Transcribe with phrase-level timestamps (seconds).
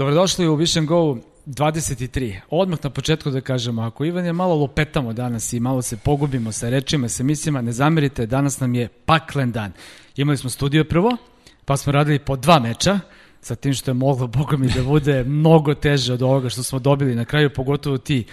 [0.00, 1.16] Dobrodošli u Vision Go
[1.46, 2.40] 23.
[2.50, 6.52] Odmah na početku da kažemo, ako Ivan je malo lopetamo danas i malo se pogubimo
[6.52, 9.72] sa rečima, sa mislima, ne zamerite, danas nam je paklen dan.
[10.16, 11.16] Imali smo studio prvo,
[11.64, 13.00] pa smo radili po dva meča,
[13.40, 16.78] sa tim što je moglo, boga mi, da bude mnogo teže od ovoga što smo
[16.78, 18.24] dobili na kraju, pogotovo ti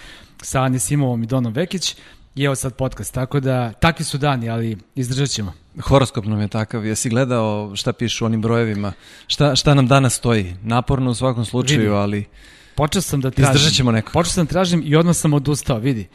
[0.42, 1.96] sa Anisimovom i Donom Vekić.
[2.34, 5.52] I evo sad podcast, tako da takvi su dani, ali izdržat ćemo.
[5.80, 6.86] Horoskop nam je takav.
[6.86, 8.92] Jesi gledao šta pišu onim brojevima?
[9.26, 10.54] Šta, šta nam danas stoji?
[10.62, 11.94] Naporno u svakom slučaju, Vidim.
[11.94, 12.24] ali
[12.74, 13.54] Počeo sam da tražim.
[13.54, 14.12] izdržat ćemo nekako.
[14.12, 16.08] Počeo sam da tražim i odmah sam odustao, vidi.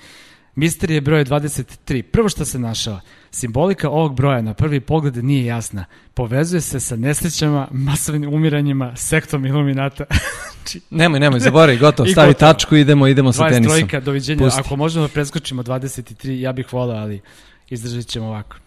[0.56, 2.02] Misterije broj 23.
[2.02, 3.00] Prvo što se našao,
[3.32, 5.86] simbolika ovog broja na prvi pogled nije jasna.
[6.14, 10.06] Povezuje se sa nesrećama, masovnim umiranjima, sektom iluminata.
[10.90, 12.54] Nemoj, nemoj, zaboravi, gotovo, stavi gotovo.
[12.54, 13.78] tačku idemo, idemo sa tenisom.
[13.78, 14.02] 23.
[14.02, 14.40] doviđenja.
[14.40, 14.62] Pusti.
[14.66, 17.22] Ako možemo da preskočimo 23, ja bih volao, ali
[17.70, 18.58] izdržat ćemo ovako.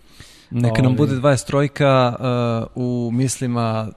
[0.51, 0.97] Neka nam Ovaj.
[0.97, 3.89] bude 23 uh, u mislima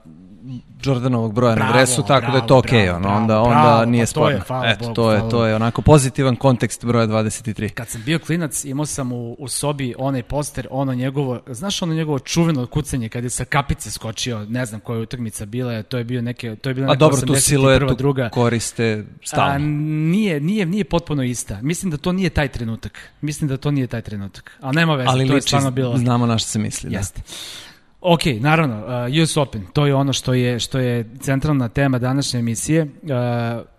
[0.84, 3.44] Jordanovog broja na Bravo, dresu, tako da je to bravo, okej, bravo, ono, onda, bravo,
[3.44, 4.64] onda bravo, nije pa to je, sporno.
[4.66, 7.68] Eto, Bogu, to je, to je onako pozitivan kontekst broja 23.
[7.68, 11.94] Kad sam bio klinac, imao sam u, u sobi onaj poster, ono njegovo, znaš ono
[11.94, 15.98] njegovo čuveno kucanje kad je sa kapice skočio, ne znam koja je utakmica bila, to
[15.98, 17.38] je bio neke, to je bila A neka dobro, tu 81.
[17.40, 18.28] siluetu druga.
[18.28, 19.58] koriste A, stalno.
[19.58, 21.58] nije, nije, nije potpuno ista.
[21.62, 22.98] Mislim da to nije taj trenutak.
[23.20, 24.50] Mislim da to nije taj trenutak.
[24.60, 25.96] Ali nema veze, Ali to je liči, stvarno bilo.
[25.96, 26.90] znamo na što se misli.
[26.90, 27.00] Da.
[28.00, 32.38] Ok, naravno, uh, US Open, to je ono što je, što je centralna tema današnje
[32.40, 32.82] emisije.
[32.82, 32.90] Uh,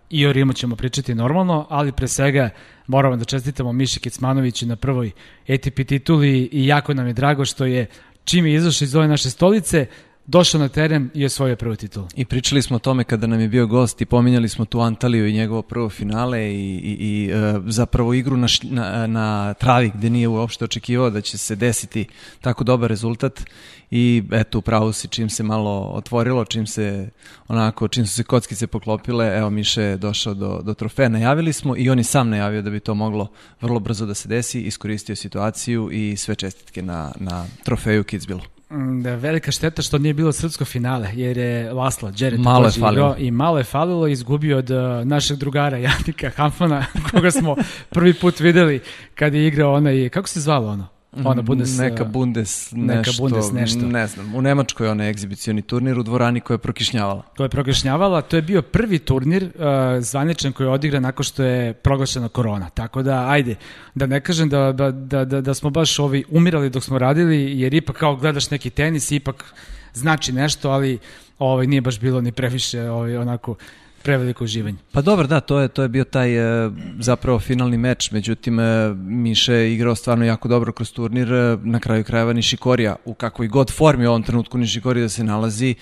[0.10, 2.50] I o Rimu ćemo pričati normalno, ali pre svega
[2.88, 5.12] moramo da čestitamo Miši Kecmanoviću na prvoj
[5.50, 7.86] ATP tituli i jako nam je drago što je
[8.24, 9.86] čim je izašao iz ove naše stolice,
[10.32, 12.08] došao na teren i osvojio prvu titulu.
[12.16, 15.28] I pričali smo o tome kada nam je bio gost i pominjali smo tu Antaliju
[15.28, 20.10] i njegovo prvo finale i, i, i e, zapravo igru na, na, na travi gde
[20.10, 22.08] nije uopšte očekivao da će se desiti
[22.42, 23.42] tako dobar rezultat
[23.92, 27.10] i eto upravo si čim se malo otvorilo, čim se
[27.48, 31.78] onako, čim su se kockice poklopile, evo Miše je došao do, do trofeja, najavili smo
[31.78, 33.28] i on je sam najavio da bi to moglo
[33.62, 38.51] vrlo brzo da se desi, iskoristio situaciju i sve čestitke na, na trofeju Kitzbühelu.
[38.72, 42.72] Mm, Da, velika šteta što nije bilo srpsko finale, jer je Laslo Đere Malo je
[42.72, 43.16] falilo.
[43.18, 47.56] i malo je falilo, izgubio od uh, našeg drugara Janika Hanfmana, koga smo
[47.90, 48.80] prvi put videli
[49.16, 50.88] kad je igrao onaj, kako se zvalo ono?
[51.24, 53.80] Ona Bundes, neka Bundes neka nešto, Bundes nešto.
[53.80, 57.24] ne znam, u Nemačkoj onaj egzibicioni turnir u dvorani koja je prokišnjavala.
[57.36, 59.52] To je proglašnjavala, to je bio prvi turnir uh,
[60.00, 62.70] zvaničan koji je odigran nakon što je proglašena korona.
[62.70, 63.56] Tako da, ajde,
[63.96, 67.60] da ne kažem da, da, da, da, da smo baš ovi umirali dok smo radili,
[67.60, 69.54] jer ipak kao gledaš neki tenis, ipak
[69.94, 71.00] znači nešto, ali
[71.40, 73.56] ovaj, nije baš bilo ni previše ovaj, onako
[74.04, 74.78] preveliko uživanje.
[74.92, 76.70] Pa dobro, da, to je, to je bio taj e,
[77.00, 81.80] zapravo finalni meč, međutim e, Miše je igrao stvarno jako dobro kroz turnir, e, na
[81.80, 85.76] kraju krajeva Nišikorija, u kakvoj god formi u ovom trenutku Nišikorija da se nalazi,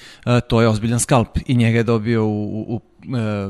[0.47, 2.81] to je ozbiljan skalp i njega je dobio u, u, u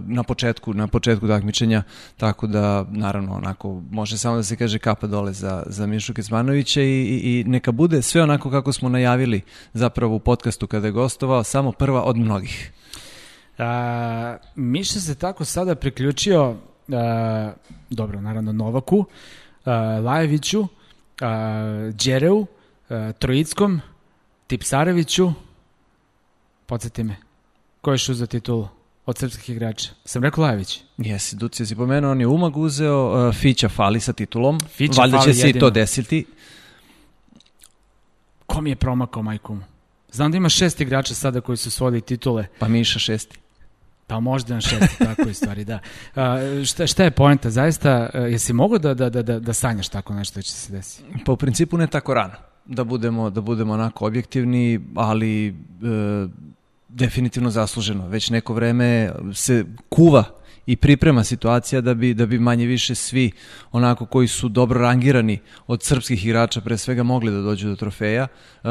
[0.08, 1.84] na početku, na početku takmičenja,
[2.18, 6.82] tako da naravno onako može samo da se kaže kapa dole za, za Mišu Kecmanovića
[6.82, 9.42] i, i, i neka bude sve onako kako smo najavili
[9.74, 12.72] zapravo u podcastu kada je gostovao, samo prva od mnogih.
[13.60, 16.56] A, Miša se tako sada priključio,
[16.92, 17.52] a,
[17.90, 19.06] dobro, naravno Novaku,
[19.66, 20.68] a, Lajeviću,
[21.22, 22.46] a, Đereu,
[22.90, 23.82] a, Trojickom,
[24.48, 25.32] Tipsareviću,
[26.66, 27.16] podsjeti me,
[27.82, 28.68] ko je šao za titulu
[29.06, 29.90] od srpskih igrača?
[30.06, 30.82] Sam rekao Lajević.
[30.98, 35.18] Jesi, Ducija si pomenuo, on je umag uzeo, uh, Fića fali sa titulom, Fića valjda
[35.18, 36.26] fali će se i to desiti.
[38.46, 39.62] Ko mi je promakao majku mu?
[40.12, 43.40] Znam da ima šest igrača sada koji su osvojili titule, Pa Miša šesti.
[44.10, 45.80] Pa možda na šest, tako je stvari, da.
[46.16, 47.50] A, šta, šta je poenta?
[47.50, 50.72] Zaista, a, jesi mogao da, da, da, da, da sanjaš tako nešto da će se
[50.72, 51.04] desiti?
[51.26, 52.34] Pa u principu ne tako rano,
[52.66, 55.54] da budemo, da budemo onako objektivni, ali e,
[56.90, 58.08] definitivno zasluženo.
[58.08, 60.24] Već neko vreme se kuva
[60.70, 63.32] i priprema situacija da bi, da bi manje više svi
[63.72, 68.28] onako koji su dobro rangirani od srpskih igrača pre svega mogli da dođu do trofeja.
[68.64, 68.68] E,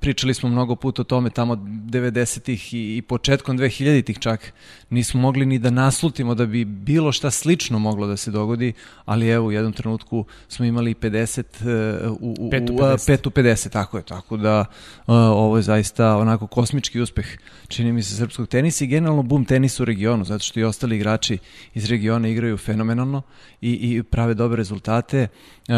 [0.00, 4.52] pričali smo mnogo puta o tome tamo 90-ih i, i početkom 2000-ih čak
[4.90, 8.72] nismo mogli ni da naslutimo da bi bilo šta slično moglo da se dogodi,
[9.04, 13.12] ali evo u jednom trenutku smo imali 50 e, u, u, Pet u u, 50.
[13.12, 17.26] 5 u 50, tako je, tako da uh, ovo je zaista onako kosmički uspeh,
[17.68, 20.96] čini mi se, srpskog tenisa i generalno boom tenisa u regionu, zato što i ostali
[20.96, 21.11] igrači
[21.74, 23.22] iz regiona igraju fenomenalno
[23.60, 25.28] i, i prave dobre rezultate.
[25.68, 25.74] Uh,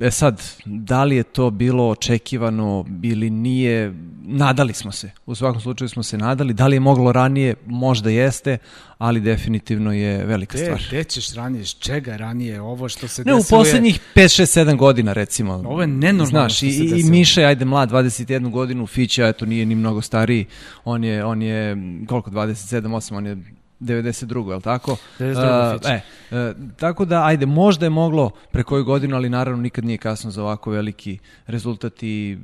[0.00, 5.60] e sad, da li je to bilo očekivano ili nije, nadali smo se, u svakom
[5.60, 8.58] slučaju smo se nadali, da li je moglo ranije, možda jeste,
[8.98, 10.82] ali definitivno je velika stvar.
[10.88, 14.60] gde ćeš ranije, čega ranije, ovo što se Ne, u desilo je- poslednjih 5, 6,
[14.60, 15.52] 7 godina recimo.
[15.54, 17.10] Ovo je nenormalno Znaš, što i, se i desilo.
[17.10, 20.46] Miša je, ajde, mlad, 21 godinu, Fića, eto, nije ni mnogo stariji.
[20.84, 21.76] On je, on je
[22.08, 23.36] koliko, 27, 8, on je
[23.84, 24.48] 92.
[24.50, 24.96] je li tako?
[25.18, 25.74] 92.
[25.74, 26.00] Uh, e,
[26.30, 30.30] e, tako da, ajde, možda je moglo pre koju godinu, ali naravno nikad nije kasno
[30.30, 32.38] za ovako veliki rezultat i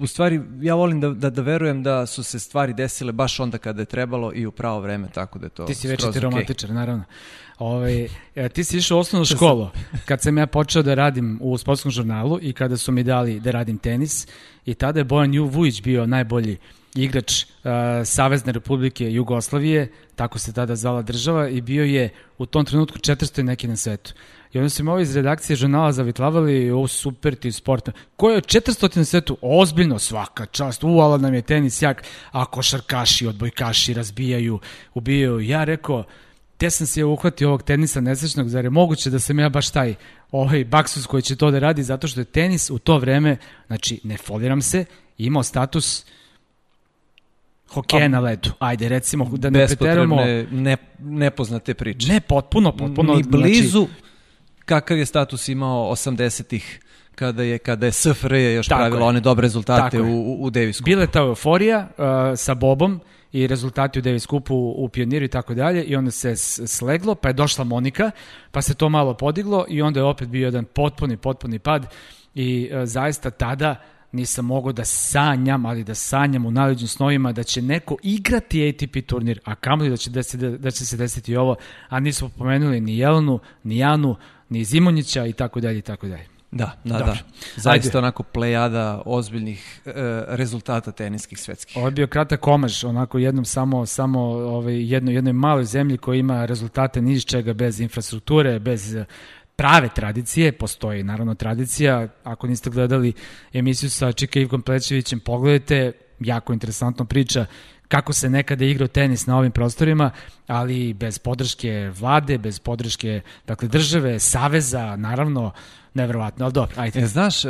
[0.00, 3.58] u stvari ja volim da, da, da verujem da su se stvari desile baš onda
[3.58, 6.20] kada je trebalo i u pravo vreme, tako da je to Ti si već okej.
[6.20, 7.04] romantičar, naravno.
[7.58, 9.68] Ove, e, ti si išao u osnovnu školu
[10.04, 13.50] kad sam ja počeo da radim u sportskom žurnalu i kada su mi dali da
[13.50, 14.26] radim tenis
[14.66, 16.56] i tada je Bojan Ju Vujić bio najbolji
[16.94, 17.70] igrač uh,
[18.04, 23.40] Savezne republike Jugoslavije, tako se tada zvala država i bio je u tom trenutku 400
[23.40, 24.14] i neki na svetu.
[24.52, 27.88] I onda su mi ovi iz redakcije žurnala zavitlavali, o super ti sport.
[28.16, 29.38] Ko je 400 na svetu?
[29.42, 30.84] Ozbiljno svaka čast.
[30.84, 32.04] U, ala nam je tenis jak.
[32.30, 34.58] A košarkaši, odbojkaši razbijaju,
[34.94, 35.40] ubijaju.
[35.40, 36.04] Ja rekao,
[36.56, 39.94] te sam se uhvatio ovog tenisa nesrećnog, zar je moguće da sam ja baš taj
[40.30, 43.36] ovaj baksus koji će to da radi, zato što je tenis u to vreme,
[43.66, 44.84] znači ne foliram se,
[45.18, 46.04] imao status
[47.74, 48.50] hokeja na ledu.
[48.58, 50.16] Ajde, recimo da ne preteramo.
[50.50, 52.12] Ne, nepoznate priče.
[52.12, 53.14] Ne, potpuno, potpuno.
[53.14, 53.86] Ni znači, blizu
[54.64, 56.80] kakav je status imao 80-ih
[57.14, 59.04] kada je kada je SFRJ još Tako pravila je.
[59.04, 60.84] one dobre rezultate Tako u, u, Davis Cupu.
[60.84, 62.04] Bila je ta euforija uh,
[62.36, 63.00] sa Bobom
[63.32, 66.36] i rezultati u Davis Cupu u Pioniru i tako dalje i onda se
[66.66, 68.10] sleglo, pa je došla Monika,
[68.50, 71.86] pa se to malo podiglo i onda je opet bio jedan potpuni, potpuni pad
[72.34, 73.76] i uh, zaista tada
[74.14, 79.06] nisam mogao da sanjam, ali da sanjam u najluđim snovima da će neko igrati ATP
[79.06, 81.56] turnir, a kamoli da će, desi, da, da će se desiti ovo,
[81.88, 84.16] a nismo pomenuli ni Jelenu, ni Janu,
[84.48, 86.26] ni Zimonjića i tako dalje i tako dalje.
[86.50, 87.06] Da, da, Dobro.
[87.06, 87.18] da.
[87.56, 87.98] Zaista Ajde.
[87.98, 89.92] onako plejada ozbiljnih e,
[90.28, 91.76] rezultata teniskih svetskih.
[91.76, 96.18] Ovo je bio kratak komaž, onako jednom samo, samo ovaj, jedno, jednoj maloj zemlji koja
[96.18, 98.96] ima rezultate ni iz čega, bez infrastrukture, bez
[99.56, 103.12] prave tradicije, postoji naravno tradicija, ako niste gledali
[103.52, 107.46] emisiju sa Čika Ivkom Plećevićem, pogledajte, jako interesantna priča
[107.88, 110.10] kako se nekada igrao tenis na ovim prostorima,
[110.46, 115.52] ali bez podrške vlade, bez podrške dakle, države, saveza, naravno,
[115.94, 117.00] neverovatno, ali dobro, ajde.
[117.00, 117.48] E, znaš, e,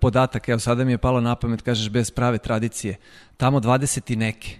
[0.00, 2.96] podatak, evo sada mi je palo na pamet, kažeš bez prave tradicije.
[3.36, 4.56] Tamo 20 i neke.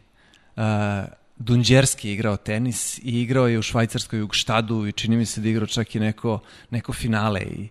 [0.57, 5.27] E, Dunđerski je igrao tenis i igrao je u Švajcarskoj u Štadu i čini mi
[5.27, 6.41] se da igrao čak i neko,
[6.71, 7.69] neko finale i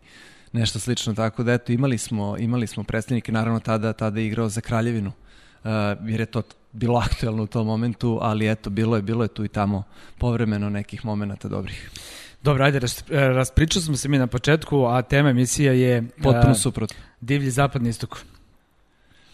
[0.53, 1.13] nešto slično.
[1.13, 5.11] Tako da eto, imali smo, imali smo predstavnike, naravno tada, tada je igrao za Kraljevinu.
[5.63, 5.71] Uh,
[6.09, 6.41] jer je to
[6.71, 9.83] bilo aktuelno u tom momentu, ali eto, bilo je, bilo je tu i tamo
[10.17, 11.91] povremeno nekih momenata dobrih.
[12.43, 16.51] Dobro, ajde, ras, e, raspričali smo se mi na početku, a tema emisija je Potpuno
[16.51, 16.97] e, suprotno.
[17.21, 18.17] divlji zapadni istok.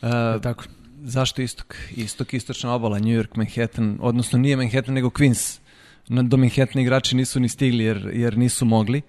[0.02, 0.10] Uh,
[0.42, 0.64] tako?
[1.06, 1.76] Zašto istok?
[1.96, 5.60] Istok, istočna obala, New York, Manhattan, odnosno nije Manhattan nego Queens.
[6.08, 9.02] Do Manhattana igrači nisu ni stigli jer, jer nisu mogli.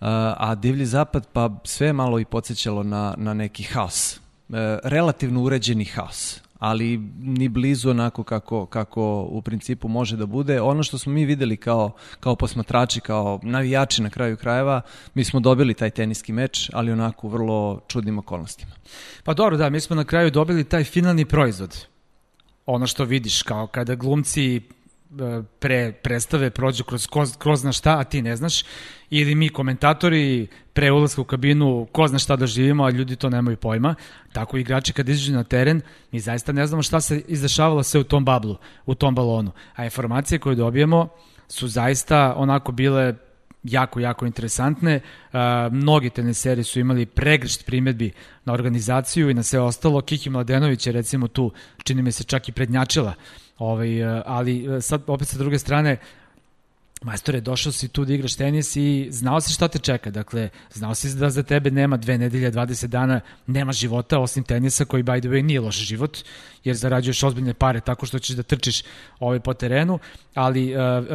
[0.00, 4.20] A divlji zapad pa sve malo i podsjećalo na, na neki haos.
[4.48, 10.60] Uh, relativno uređeni haos ali ni blizu onako kako, kako u principu može da bude.
[10.60, 14.80] Ono što smo mi videli kao, kao posmatrači, kao navijači na kraju krajeva,
[15.14, 18.72] mi smo dobili taj teniski meč, ali onako u vrlo čudnim okolnostima.
[19.24, 21.86] Pa dobro, da, mi smo na kraju dobili taj finalni proizvod.
[22.66, 24.60] Ono što vidiš, kao kada glumci
[25.58, 27.06] pre predstave prođu kroz,
[27.38, 28.64] kroz, na šta, a ti ne znaš,
[29.10, 33.56] ili mi komentatori pre ulaska u kabinu ko zna šta doživimo, a ljudi to nemaju
[33.56, 33.94] pojma,
[34.32, 35.80] tako i igrači kad izađu na teren,
[36.12, 39.52] mi zaista ne znamo šta se izdešavalo sve u tom bablu, u tom balonu.
[39.74, 41.08] A informacije koje dobijemo
[41.48, 43.14] su zaista onako bile
[43.62, 45.00] jako, jako interesantne.
[45.32, 45.38] Uh,
[45.72, 48.12] mnogi teniseri su imali pregršt primetbi
[48.44, 50.00] na organizaciju i na sve ostalo.
[50.00, 51.52] Kiki Mladenović je recimo tu,
[51.84, 53.14] čini mi se čak i prednjačila.
[53.58, 55.96] Ovaj, uh, ali uh, sad opet sa druge strane,
[57.02, 60.10] Majstore, došao si tu da igraš tenis i znao si šta te čeka.
[60.10, 64.84] Dakle, znao si da za tebe nema dve nedelje, 20 dana, nema života osim tenisa
[64.84, 66.18] koji, by the way, nije loš život,
[66.64, 68.82] jer zarađuješ ozbiljne pare tako što ćeš da trčiš
[69.20, 69.98] ovaj po terenu,
[70.34, 71.06] ali uh, uh,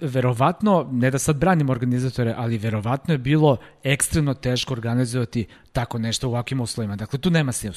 [0.00, 6.28] verovatno, ne da sad branim organizatore, ali verovatno je bilo ekstremno teško organizovati tako nešto
[6.28, 6.96] u ovakvim uslovima.
[6.96, 7.72] Dakle, tu nema se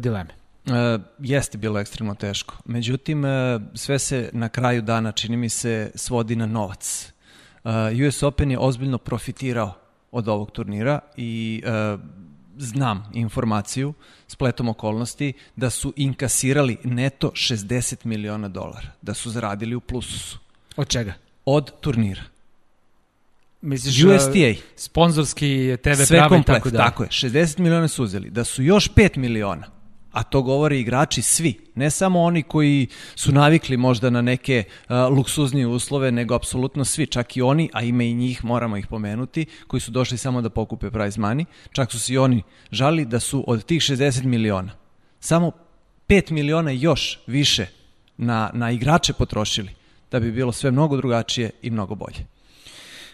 [0.00, 0.41] dileme.
[0.66, 2.54] E, jeste bilo ekstremno teško.
[2.64, 7.12] Međutim, e, sve se na kraju dana, čini mi se, svodi na novac.
[7.64, 9.74] E, US Open je ozbiljno profitirao
[10.12, 11.96] od ovog turnira i e,
[12.58, 13.94] znam informaciju
[14.26, 20.38] spletom okolnosti da su inkasirali neto 60 miliona dolara, da su zaradili u plusu
[20.76, 21.12] Od čega?
[21.44, 22.22] od turnira.
[23.60, 24.62] Misliš, USTA.
[24.76, 26.78] Sponzorski TV Sve prava i komplet, tako da.
[26.78, 27.08] tako je.
[27.08, 28.30] 60 miliona su uzeli.
[28.30, 29.66] Da su još 5 miliona,
[30.12, 35.16] a to govore igrači svi, ne samo oni koji su navikli možda na neke uh,
[35.16, 39.46] luksuznije uslove, nego apsolutno svi, čak i oni, a ime i njih, moramo ih pomenuti,
[39.66, 43.20] koji su došli samo da pokupe prize money, čak su se i oni žali da
[43.20, 44.82] su od tih 60 miliona
[45.22, 45.52] samo
[46.08, 47.66] 5 miliona još više
[48.16, 49.70] na, na igrače potrošili.
[50.10, 52.26] da bi bilo sve mnogo drugačije i mnogo bolje.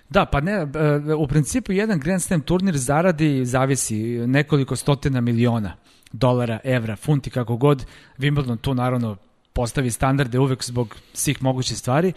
[0.08, 5.76] Da, pa ne, e, u principu jedan Grand Slam turnir zaradi, zavisi, nekoliko stotina miliona
[6.12, 7.86] dolara, evra, funti, kako god.
[8.18, 9.16] Wimbledon tu naravno
[9.52, 12.12] postavi standarde uvek zbog svih mogućih stvari,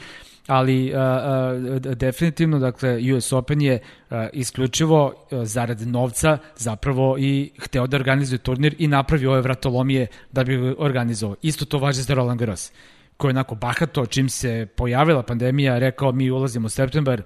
[0.47, 3.79] ali a, a, definitivno, dakle, US Open je
[4.09, 10.07] a, isključivo a, zarad novca zapravo i hteo da organizuje turnir i napravi ove vratolomije
[10.31, 11.35] da bi organizovao.
[11.41, 12.71] Isto to važi za Roland Garros
[13.17, 17.21] koji je onako bahato, čim se pojavila pandemija, rekao mi ulazimo u septembar,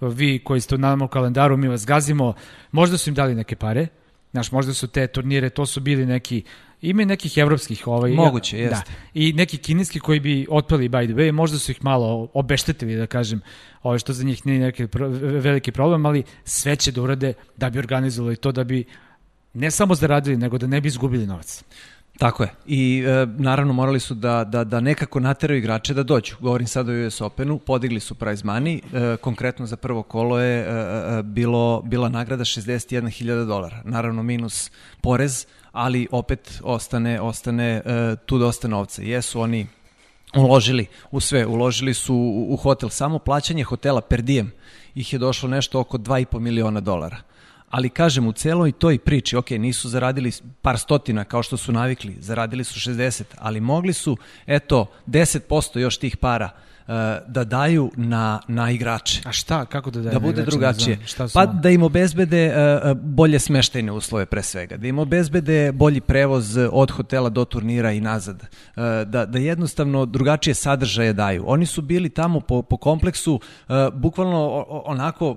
[0.00, 2.34] vi koji ste u nama kalendaru, mi vas gazimo,
[2.72, 3.86] možda su im dali neke pare,
[4.30, 6.42] znaš, možda su te turnire, to su bili neki
[6.82, 8.90] Ima i nekih evropskih ovaj moguće jeste.
[8.92, 8.98] Da.
[9.14, 13.06] I neki kineski koji bi otpali by the way, možda su ih malo obeštetili da
[13.06, 13.40] kažem,
[13.82, 17.70] ovaj što za njih nije neki pro, veliki problem, ali sve će da urade da
[17.70, 18.84] bi organizovali to da bi
[19.54, 21.64] ne samo zaradili, nego da ne bi izgubili novac.
[22.18, 22.50] Tako je.
[22.66, 26.34] I e, naravno morali su da, da, da nekako nateraju igrače da dođu.
[26.40, 30.60] Govorim sada o US Openu, podigli su prize money, e, konkretno za prvo kolo je
[30.60, 33.82] e, e, bilo, bila nagrada 61.000 dolara.
[33.84, 34.70] Naravno minus
[35.00, 39.02] porez, ali opet ostane, ostane e, tu dosta novca.
[39.02, 39.66] Jesu oni
[40.36, 44.52] uložili u sve, uložili su u, u hotel, samo plaćanje hotela per diem
[44.94, 47.16] ih je došlo nešto oko 2,5 miliona dolara
[47.70, 50.32] ali kažem u celoj toj priči, ok, nisu zaradili
[50.62, 55.96] par stotina kao što su navikli, zaradili su 60, ali mogli su, eto, 10% još
[55.96, 56.50] tih para
[56.88, 56.94] uh,
[57.26, 59.20] da daju na, na igrače.
[59.24, 60.98] A šta, kako da daju Da bude drugačije.
[61.34, 66.56] Pa da im obezbede uh, bolje smeštajne uslove pre svega, da im obezbede bolji prevoz
[66.72, 71.44] od hotela do turnira i nazad, uh, da, da jednostavno drugačije sadržaje daju.
[71.46, 75.36] Oni su bili tamo po, po kompleksu uh, bukvalno onako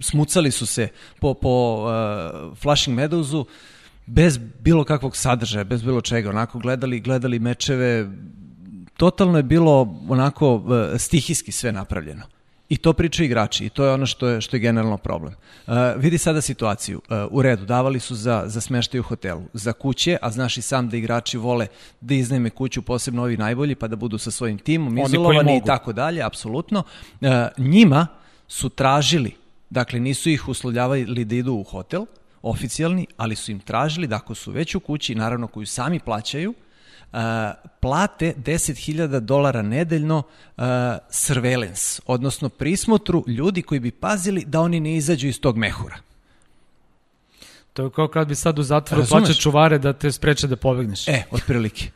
[0.00, 0.88] smucali su se
[1.20, 3.44] po, po uh, Flushing Meadowsu
[4.06, 8.10] bez bilo kakvog sadržaja, bez bilo čega, onako gledali, gledali mečeve,
[8.96, 10.62] totalno je bilo onako uh,
[10.98, 12.22] stihijski sve napravljeno.
[12.68, 15.34] I to pričaju igrači i to je ono što je, što je generalno problem.
[15.66, 17.00] Uh, vidi sada situaciju.
[17.08, 20.62] Uh, u redu, davali su za, za smeštaj u hotelu, za kuće, a znaš i
[20.62, 21.66] sam da igrači vole
[22.00, 25.92] da iznajme kuću, posebno ovi najbolji, pa da budu sa svojim timom, izolovani i tako
[25.92, 26.82] dalje, apsolutno.
[27.20, 28.06] Uh, njima
[28.48, 32.06] su tražili Dakle, nisu ih uslovljavali da idu u hotel,
[32.42, 36.50] oficijalni, ali su im tražili da ako su već u kući, naravno koju sami plaćaju,
[36.50, 37.18] uh,
[37.80, 40.64] plate 10.000 dolara nedeljno uh,
[41.10, 45.96] surveillance, odnosno prismotru ljudi koji bi pazili da oni ne izađu iz tog mehura.
[47.72, 51.08] To je kao kad bi sad u zatvoru plaća čuvare da te spreče da pobegneš.
[51.08, 51.90] E, otprilike.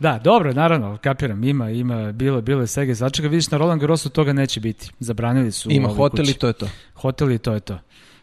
[0.00, 3.28] Da, dobro, naravno, kapiram, ima, ima, bilo, bilo je svega začega.
[3.28, 4.90] Vidiš, na Roland Garrosu toga neće biti.
[4.98, 6.68] Zabranili su Ima hotel i to je to.
[6.94, 7.78] Hotel i to je to.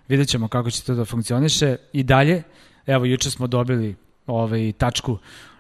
[0.08, 1.76] Vidjet ćemo kako će to da funkcioniše.
[1.94, 2.44] I dalje,
[2.86, 3.96] evo, juče smo dobili
[4.28, 5.18] ovaj, tačku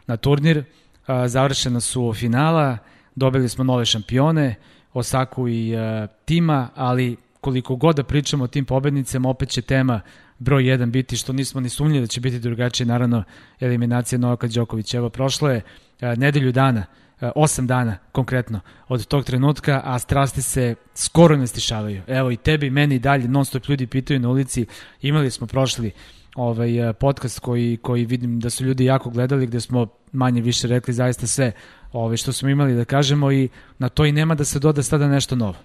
[0.07, 0.63] na turnir,
[1.05, 2.77] a, završena su finala,
[3.15, 4.55] dobili smo nove šampione,
[4.93, 10.01] Osaku i a, Tima, ali koliko god da pričamo o tim pobednicama, opet će tema
[10.39, 13.23] broj 1 biti, što nismo ni sumnjali da će biti drugačije, naravno,
[13.59, 14.97] eliminacija Novaka Đokovića.
[14.97, 15.61] Evo, prošlo je E,
[16.01, 16.85] nedelju dana,
[17.21, 22.01] 8 e, dana konkretno od tog trenutka, a strasti se skoro ne stišavaju.
[22.07, 24.65] Evo i tebi, meni i dalje, non stop ljudi pitaju na ulici,
[25.01, 25.91] imali smo prošli
[26.35, 30.67] ovaj e, podcast koji, koji vidim da su ljudi jako gledali, gde smo manje više
[30.67, 31.51] rekli zaista sve
[31.91, 35.07] ovaj, što smo imali da kažemo i na to i nema da se doda sada
[35.07, 35.55] nešto novo.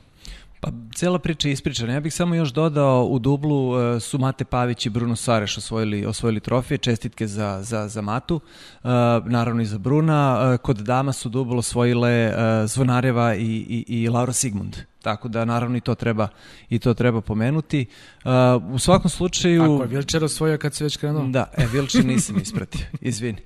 [0.61, 1.93] Pa cela priča je ispričana.
[1.93, 6.07] Ja bih samo još dodao u dublu uh, su Mate Pavić i Bruno Sareš osvojili,
[6.07, 8.91] osvojili trofije, čestitke za, za, za Matu, uh,
[9.27, 10.51] naravno i za Bruna.
[10.53, 14.77] Uh, kod dama su dublo osvojile uh, Zvonareva i, i, i Laura Sigmund.
[15.03, 16.29] Tako da naravno i to treba
[16.69, 17.87] i to treba pomenuti.
[18.25, 18.31] Uh,
[18.75, 21.27] u svakom slučaju Ako je Vilčer osvojio kad se već krenuo?
[21.29, 22.87] Da, e Vilčer nisam ispratio.
[23.01, 23.39] Izvini.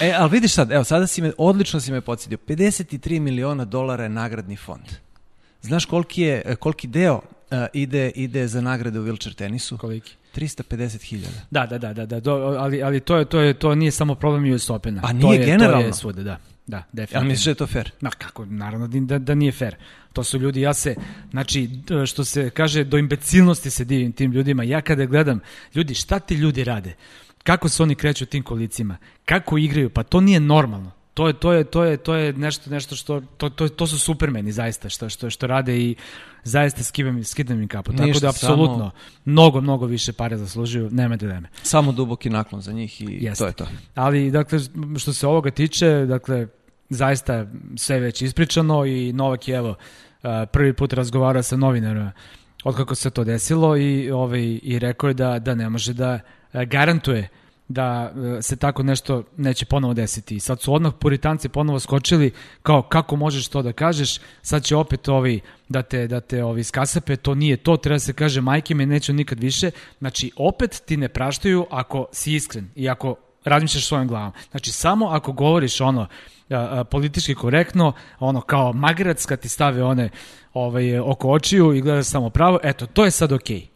[0.00, 2.38] E, ali vidiš sad, evo sada si me odlično si me podsjetio.
[2.48, 4.84] 53 miliona dolara je nagradni fond.
[5.62, 9.78] Znaš koliki je koliki deo uh, ide ide za nagrade u wheelchair tenisu?
[9.78, 10.16] Koliki?
[10.36, 11.26] 350.000.
[11.50, 14.14] Da, da, da, da, da, do, ali ali to je to je to nije samo
[14.14, 15.02] problem US Opena.
[15.04, 15.82] A nije to je, generalno.
[15.82, 16.38] To je svuda, da.
[16.66, 17.26] Da, definitivno.
[17.26, 17.90] Ja misliš da je to fair?
[18.00, 19.74] Ma kako, naravno da, da, da nije fair.
[20.12, 20.94] To su ljudi, ja se,
[21.30, 21.70] znači,
[22.06, 24.64] što se kaže, do imbecilnosti se divim tim ljudima.
[24.64, 25.40] Ja kada gledam,
[25.74, 26.94] ljudi, šta ti ljudi rade?
[27.42, 28.96] Kako se oni kreću tim kolicima?
[29.24, 29.90] Kako igraju?
[29.90, 33.20] Pa to nije normalno to je to je to je to je nešto nešto što
[33.20, 35.96] to to to su supermeni zaista što što što rade i
[36.44, 37.92] zaista skidam skidam im kapu.
[37.92, 38.90] Ništa, Tako da apsolutno samo...
[39.24, 41.48] mnogo mnogo više pare zaslužuju, nema dileme.
[41.62, 43.44] Samo duboki naklon za njih i Jeste.
[43.44, 43.66] to je to.
[43.94, 44.58] Ali dakle
[44.98, 46.46] što se ovoga tiče, dakle
[46.88, 49.74] zaista sve već ispričano i Novak je evo
[50.52, 52.12] prvi put razgovara sa novinarima
[52.64, 56.20] od kako se to desilo i ovaj i rekao je da da ne može da
[56.52, 57.28] garantuje
[57.70, 60.36] da e, se tako nešto neće ponovo desiti.
[60.36, 64.76] I sad su odmah puritanci ponovo skočili kao kako možeš to da kažeš, sad će
[64.76, 68.74] opet ovi da te, da te ovi skasape, to nije to, treba se kaže majke
[68.74, 69.70] me neću nikad više.
[69.98, 74.32] Znači opet ti ne praštaju ako si iskren i ako razmišljaš svojom glavom.
[74.50, 76.06] Znači samo ako govoriš ono
[76.90, 80.10] politički korektno, ono kao magarac kad ti stave one
[80.52, 83.56] ovaj, oko očiju i gledaš samo pravo, eto, to je sad okej.
[83.56, 83.69] Okay.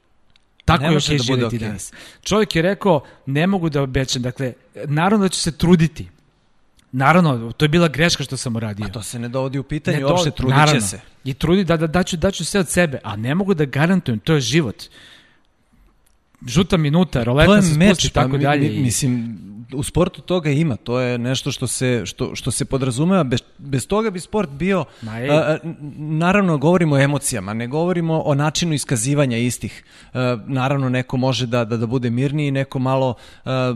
[0.65, 1.59] Tako Ne je može okej da bude okej.
[1.59, 1.93] danas.
[2.23, 2.95] Čovjek je rekao,
[3.27, 6.09] ne mogu da obećam, dakle, naravno da ću se truditi.
[6.93, 8.87] Naravno, to je bila greška što sam uradio.
[8.87, 10.81] A to se ne dovodi u pitanje, Ne, uopšte trudit naravno.
[10.81, 11.01] će se.
[11.25, 14.35] I trudi da, da daću, daću sve od sebe, a ne mogu da garantujem, to
[14.35, 14.83] je život.
[16.47, 18.69] Žuta minuta, roletna je se spusti, pa tako mi- dalje.
[18.69, 19.39] mi- Mislim,
[19.75, 23.87] u sportu toga ima, to je nešto što se, što, što se podrazumeva, bez, bez
[23.87, 25.57] toga bi sport bio, a,
[25.97, 29.85] naravno govorimo o emocijama, ne govorimo o načinu iskazivanja istih.
[30.13, 33.15] A, naravno neko može da, da, da bude mirniji, neko malo
[33.45, 33.75] a,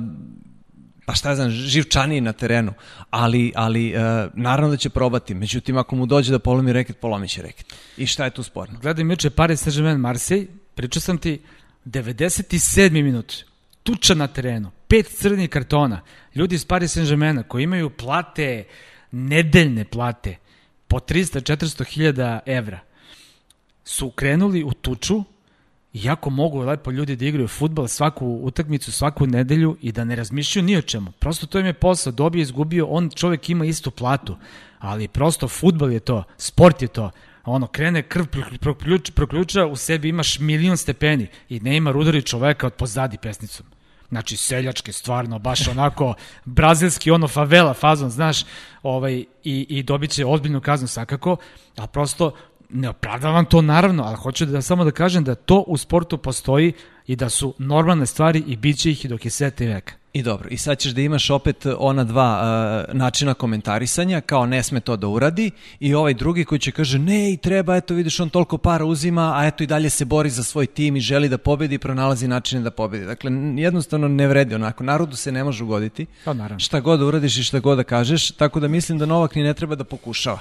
[1.08, 2.72] pa šta znam, živčaniji na terenu,
[3.10, 3.98] ali, ali e,
[4.34, 5.34] naravno da će probati.
[5.34, 7.74] Međutim, ako mu dođe da polomi reket, polomit će reket.
[7.96, 8.78] I šta je tu sporno?
[8.82, 11.40] Gledam juče Paris Saint-Germain Marseille, pričao sam ti
[11.86, 12.90] 97.
[12.90, 13.34] minut,
[13.82, 16.00] tuča na terenu, pet crnih kartona,
[16.34, 18.64] ljudi iz Paris Saint-Germaina koji imaju plate,
[19.10, 20.36] nedeljne plate,
[20.88, 22.80] po 300-400 hiljada evra,
[23.84, 25.24] su krenuli u tuču,
[25.92, 30.64] iako mogu lepo ljudi da igraju futbal svaku utakmicu, svaku nedelju i da ne razmišljaju
[30.64, 31.12] ni o čemu.
[31.12, 34.36] Prosto to im je posao, dobio, izgubio, on čovjek ima istu platu,
[34.78, 37.10] ali prosto futbal je to, sport je to.
[37.44, 38.24] Ono, krene krv,
[38.60, 43.66] proključa, proključa, u sebi imaš milion stepeni i ne ima udari čoveka od pozadi pesnicom.
[44.08, 48.44] Znači, seljačke, stvarno, baš onako, brazilski, ono, favela fazon, znaš,
[48.82, 51.36] ovaj, i, i dobit će ozbiljnu kaznu svakako,
[51.76, 52.32] a prosto
[52.70, 56.72] ne opravdavam to naravno, ali hoću da samo da kažem da to u sportu postoji
[57.06, 59.94] i da su normalne stvari i bit će ih i dok je sveta i veka.
[60.12, 62.40] I dobro, i sad ćeš da imaš opet ona dva
[62.88, 65.50] uh, načina komentarisanja, kao ne sme to da uradi,
[65.80, 69.32] i ovaj drugi koji će kaže ne i treba, eto vidiš on toliko para uzima,
[69.36, 72.28] a eto i dalje se bori za svoj tim i želi da pobedi i pronalazi
[72.28, 73.04] načine da pobedi.
[73.04, 76.58] Dakle, jednostavno ne vredi onako, narodu se ne može ugoditi, Pa naravno.
[76.58, 79.42] šta god da uradiš i šta god da kažeš, tako da mislim da Novak ni
[79.42, 80.38] ne treba da pokušava.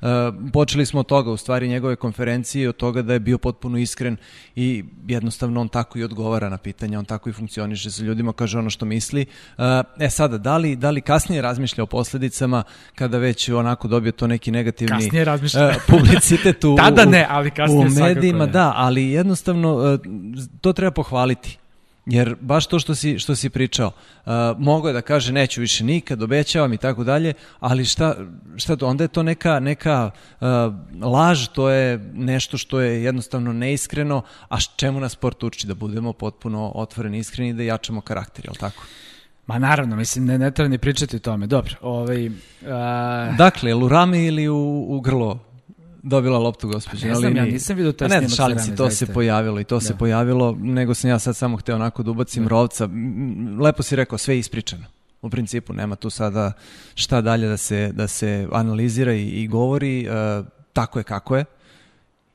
[0.00, 0.08] Uh,
[0.52, 4.16] počeli smo od toga, u stvari njegove konferencije, od toga da je bio potpuno iskren
[4.56, 8.58] i jednostavno on tako i odgovara na pitanja, on tako i funkcioniše sa ljudima, kaže
[8.58, 9.26] ono što misli.
[9.58, 9.64] Uh,
[9.98, 12.62] e sada, da li, da li kasnije razmišlja o posledicama
[12.94, 15.68] kada već onako dobio to neki negativni Kasnije razmišlja.
[15.68, 19.98] uh, publicitet u, Tada ne, ali kasnije u medijima, da, ali jednostavno
[20.60, 21.58] to treba pohvaliti.
[22.08, 25.84] Jer baš to što si, što si pričao, uh, mogo je da kaže neću više
[25.84, 28.14] nikad, obećavam i tako dalje, ali šta,
[28.56, 30.48] šta to, onda je to neka, neka uh,
[31.02, 36.12] laž, to je nešto što je jednostavno neiskreno, a čemu nas sport uči da budemo
[36.12, 38.82] potpuno otvoreni, iskreni i da jačamo karakter, jel tako?
[39.46, 41.46] Ma naravno, mislim, ne, ne treba ni pričati o tome.
[41.46, 42.30] Dobro, ovaj,
[42.66, 45.47] a, Dakle, u rame ili u, u grlo
[46.02, 47.06] dobila loptu gospođa?
[47.06, 49.06] ne na znam, ja nisam vidio taj ne, snimak sa šalim se, to zaista.
[49.06, 49.98] se pojavilo i to se Da.
[49.98, 52.84] pojavilo, nego sam ja sad samo hteo onako da ubacim rovca.
[52.84, 54.84] M, Lepo si rekao, sve je ispričano.
[55.22, 56.52] U principu nema tu sada
[56.94, 60.08] šta dalje da se, da se analizira i, i govori, e,
[60.72, 61.44] tako je kako je.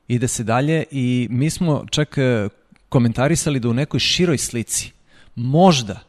[0.08, 2.48] Ide se dalje i mi smo čak e,
[2.88, 4.92] komentarisali da u nekoj široj slici
[5.34, 6.00] možda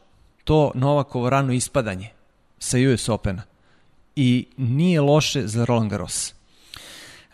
[0.44, 2.08] to Novakovo rano ispadanje
[2.58, 3.42] sa US Opena
[4.16, 6.34] i nije loše za Roland Garros.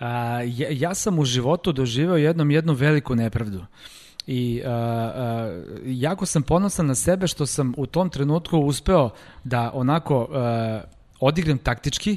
[0.03, 3.65] A, ja, ja sam u životu doživeo jednom jednu veliku nepravdu.
[4.27, 9.11] I a, a, jako sam ponosan na sebe što sam u tom trenutku uspeo
[9.45, 10.81] da onako a,
[11.21, 12.17] odigram taktički,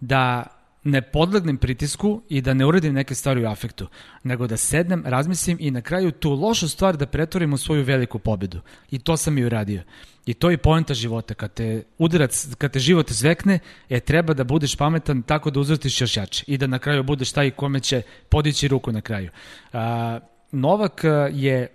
[0.00, 0.46] da
[0.84, 3.88] ne podlegnem pritisku i da ne uradim neke stvari u afektu,
[4.22, 8.18] nego da sednem, razmislim i na kraju tu lošu stvar da pretvorim u svoju veliku
[8.18, 8.60] pobedu.
[8.90, 9.82] I to sam i uradio.
[10.26, 11.34] I to je poenta života.
[11.34, 16.00] Kad te udarac, kad te život zvekne, e, treba da budeš pametan tako da uzvrtiš
[16.00, 19.30] još jače i da na kraju budeš taj kome će podići ruku na kraju.
[19.72, 20.20] A,
[20.52, 21.68] Novak a, je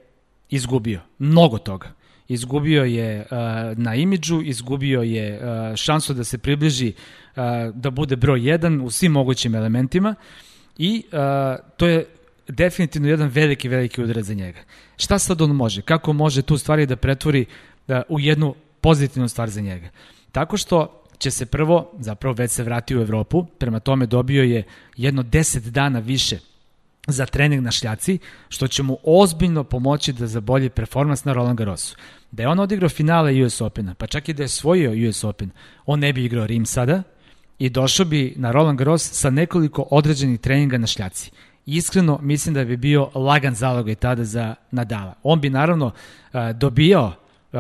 [0.50, 1.99] izgubio mnogo toga.
[2.30, 3.38] Izgubio je uh,
[3.78, 8.92] na imidžu, izgubio je uh, šansu da se približi uh, da bude broj 1 u
[8.92, 10.16] svim mogućim elementima
[10.78, 11.20] i uh,
[11.78, 12.06] to je
[12.48, 14.60] definitivno jedan veliki, veliki udarac za njega.
[14.98, 15.82] Šta sad on može?
[15.82, 17.46] Kako može tu stvari da pretvori
[17.88, 19.90] uh, u jednu pozitivnu stvar za njega?
[20.32, 24.64] Tako što će se prvo, zapravo već se vratio u Evropu, prema tome dobio je
[24.98, 26.40] jedno 10 dana više
[27.08, 28.18] za trening na šljaci,
[28.50, 31.96] što će mu ozbiljno pomoći da zabolji performans na Roland Garrosu.
[32.32, 35.50] Da je on odigrao finale US Opena, pa čak i da je svojio US Open,
[35.86, 37.04] on ne bi igrao Rim sada
[37.60, 41.32] i došao bi na Roland Garros sa nekoliko određenih treninga na šljaci.
[41.66, 45.14] Iskreno, mislim da bi bio lagan zalogaj tada za Nadala.
[45.24, 45.92] On bi naravno
[46.34, 47.06] a, dobijao
[47.52, 47.60] uh,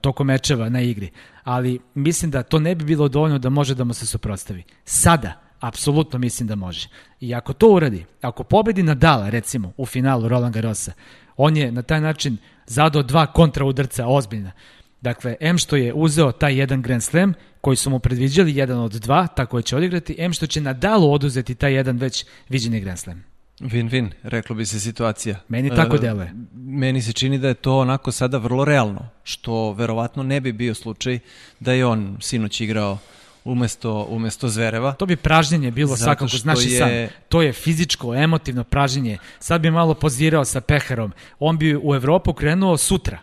[0.00, 1.10] tokom mečeva na igri,
[1.44, 4.62] ali mislim da to ne bi bilo dovoljno da može da mu se suprostavi.
[4.84, 6.88] Sada, apsolutno mislim da može.
[7.20, 10.92] I ako to uradi, ako pobedi Nadala, recimo, u finalu Roland Garrosa,
[11.36, 14.52] on je na taj način zadao dva kontra udarca ozbiljna.
[15.00, 18.92] Dakle, M što je uzeo taj jedan Grand Slam, koji su mu predviđali jedan od
[18.92, 22.98] dva, tako je će odigrati, M što će Nadalu oduzeti taj jedan već viđeni Grand
[22.98, 23.24] Slam.
[23.60, 25.40] Win-win, reklo bi se situacija.
[25.48, 26.26] Meni tako deluje.
[26.26, 30.52] E, meni se čini da je to onako sada vrlo realno, što verovatno ne bi
[30.52, 31.18] bio slučaj
[31.60, 32.98] da je on sinoć igrao
[33.44, 34.92] umesto, umesto Zvereva.
[34.92, 36.78] To bi pražnjenje bilo svakako, znaš je...
[36.78, 39.18] sam, to je fizičko, emotivno pražnjenje.
[39.38, 43.18] Sad bi malo pozirao sa Peharom, on bi u Evropu krenuo sutra.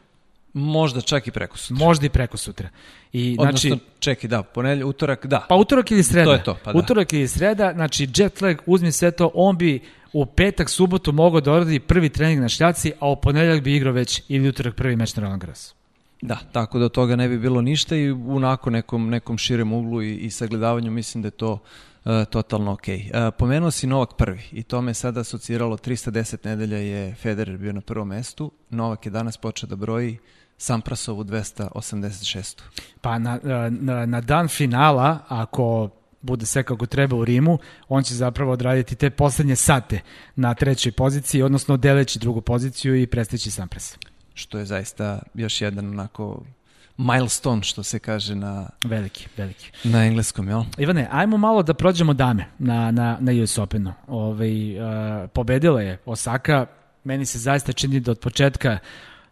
[0.53, 1.85] Možda čak i preko sutra.
[1.85, 2.69] Možda i preko sutra.
[3.13, 5.45] I, Odnosno, znači, čekaj, da, ponelj, utorak, da.
[5.49, 6.25] Pa utorak ili sreda.
[6.25, 6.79] To je to, pa da.
[6.79, 9.81] Utorak ili sreda, znači jet lag, uzmi sve to, on bi
[10.13, 13.93] u petak, subotu mogao da oradi prvi trening na šljaci, a u ponedeljak bi igrao
[13.93, 15.78] već ili utorak prvi meč na Roland Garros.
[16.21, 20.15] Da, tako da toga ne bi bilo ništa i unako nekom, nekom širem uglu i,
[20.15, 22.87] i sagledavanju mislim da je to uh, totalno ok.
[22.87, 27.73] Uh, pomenuo si Novak prvi i to me sada asociralo 310 nedelja je Federer bio
[27.73, 30.17] na prvom mestu, Novak je danas počeo da broji
[30.57, 32.61] Samprasovu 286.
[33.01, 35.89] Pa na, na, na dan finala, ako
[36.21, 37.57] bude sve kako treba u Rimu,
[37.89, 39.99] on će zapravo odraditi te poslednje sate
[40.35, 43.97] na trećoj poziciji, odnosno deleći drugu poziciju i prestići Sampras.
[44.39, 46.43] Što je zaista još jedan onako
[46.97, 48.69] milestone, što se kaže na...
[48.83, 49.71] Veliki, veliki.
[49.83, 50.63] Na engleskom, jel?
[50.77, 53.93] Ivane, ajmo malo da prođemo dame na, na, na US Openu.
[54.07, 56.65] Ove, uh, pobedila je Osaka,
[57.03, 58.77] meni se zaista čini da od početka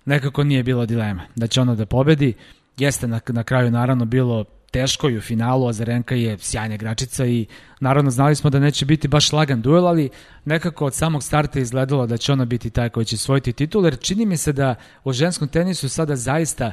[0.06, 2.34] nekako nije bilo dilema da će ona da pobedi.
[2.78, 7.46] Jeste na, na kraju naravno bilo teško i u finalu, Azarenka je sjajna igračica i
[7.80, 10.10] naravno znali smo da neće biti baš lagan duel, ali
[10.46, 14.00] nekako od samog starta izgledalo da će ona biti taj koji će svojiti titul, jer
[14.00, 16.72] čini mi se da u ženskom tenisu sada zaista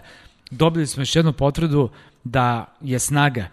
[0.50, 1.90] dobili smo još jednu potvrdu
[2.24, 3.48] da je snaga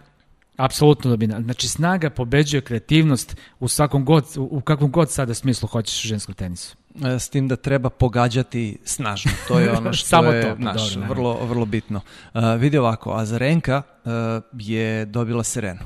[0.56, 1.40] apsolutno dobina.
[1.40, 6.34] Znači snaga pobeđuje kreativnost u svakom god, u kakvom god sada smislu hoćeš u ženskom
[6.34, 6.76] tenisu.
[7.04, 9.30] E, s tim da treba pogađati snažno.
[9.48, 12.00] To je ono što Samo je to, naš, dobro, vrlo, vrlo bitno.
[12.34, 14.12] Uh, vidi ovako, Azarenka uh,
[14.52, 15.80] je dobila Serenu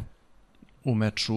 [0.85, 1.35] u meču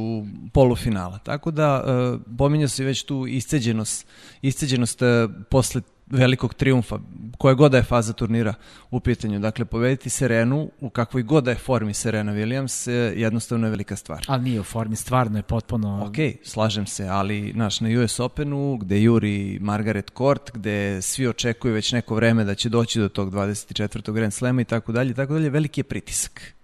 [0.53, 1.17] polufinala.
[1.17, 4.07] Tako da uh, pominja se već tu isceđenost,
[4.41, 5.07] isceđenost uh,
[5.49, 6.99] posle velikog triumfa,
[7.37, 8.53] koje god da je faza turnira
[8.91, 9.39] u pitanju.
[9.39, 14.25] Dakle, pobediti Serenu u kakvoj god da je formi Serena Williams jednostavno je velika stvar.
[14.27, 16.05] Ali nije u formi, stvarno je potpuno...
[16.05, 21.73] Ok, slažem se, ali naš, na US Openu, gde juri Margaret Court, gde svi očekuju
[21.73, 24.11] već neko vreme da će doći do tog 24.
[24.11, 26.58] Grand Slema i tako dalje, tako dalje, veliki je pritisak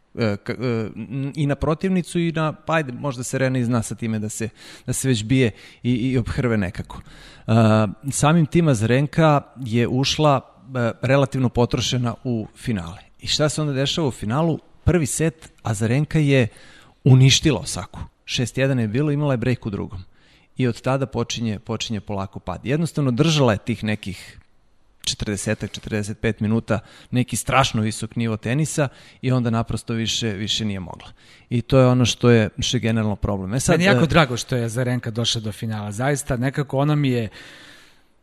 [1.35, 4.49] i na protivnicu i na, pa ajde, možda Serena i zna sa time da se,
[4.85, 5.51] da se već bije
[5.83, 7.01] i, i obhrve nekako.
[7.47, 7.53] Uh,
[8.11, 10.41] samim tim Azrenka je ušla
[11.01, 12.97] relativno potrošena u finale.
[13.19, 14.59] I šta se onda dešava u finalu?
[14.83, 16.47] Prvi set Azarenka je
[17.03, 17.99] uništila Osaku.
[18.25, 20.03] 6-1 je bilo, imala je break u drugom.
[20.57, 22.65] I od tada počinje, počinje polako pad.
[22.65, 24.39] Jednostavno držala je tih nekih
[25.05, 26.79] 40-45 minuta
[27.11, 28.87] neki strašno visok nivo tenisa
[29.21, 31.07] i onda naprosto više više nije mogla.
[31.49, 33.53] I to je ono što je što je generalno problem.
[33.53, 35.91] E sad, Meni je jako e, drago što je Zarenka došla do finala.
[35.91, 37.29] Zaista nekako ona mi je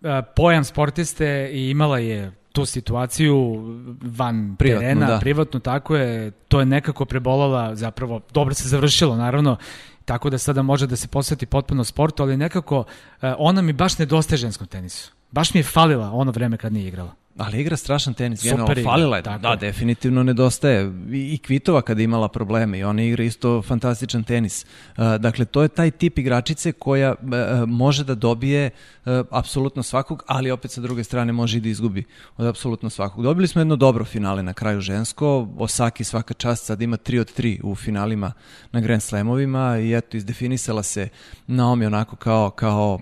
[0.02, 3.62] e, pojam sportiste i imala je tu situaciju
[4.02, 5.18] van privatnu, terena, da.
[5.18, 9.56] privatno tako je, to je nekako prebolala, zapravo dobro se završilo naravno,
[10.04, 12.84] tako da sada može da se posveti potpuno sportu, ali nekako
[13.22, 15.12] e, ona mi baš nedostaje ženskom tenisu.
[15.32, 17.14] Baš mi je falila ono vreme kad nije igrala.
[17.38, 19.22] Ali igra strašan tenis, Super generalno falila je.
[19.22, 20.92] Da, definitivno nedostaje.
[21.12, 24.64] I, Kvitova kada je imala probleme i ona igra isto fantastičan tenis.
[24.64, 28.70] Uh, dakle, to je taj tip igračice koja uh, može da dobije
[29.04, 32.04] uh, apsolutno svakog, ali opet sa druge strane može i da izgubi
[32.36, 33.24] od apsolutno svakog.
[33.24, 35.48] Dobili smo jedno dobro finale na kraju žensko.
[35.58, 38.32] Osaki svaka čast sad ima 3 od 3 u finalima
[38.72, 41.08] na Grand Slamovima i eto, izdefinisala se
[41.46, 42.98] Naomi onako kao, kao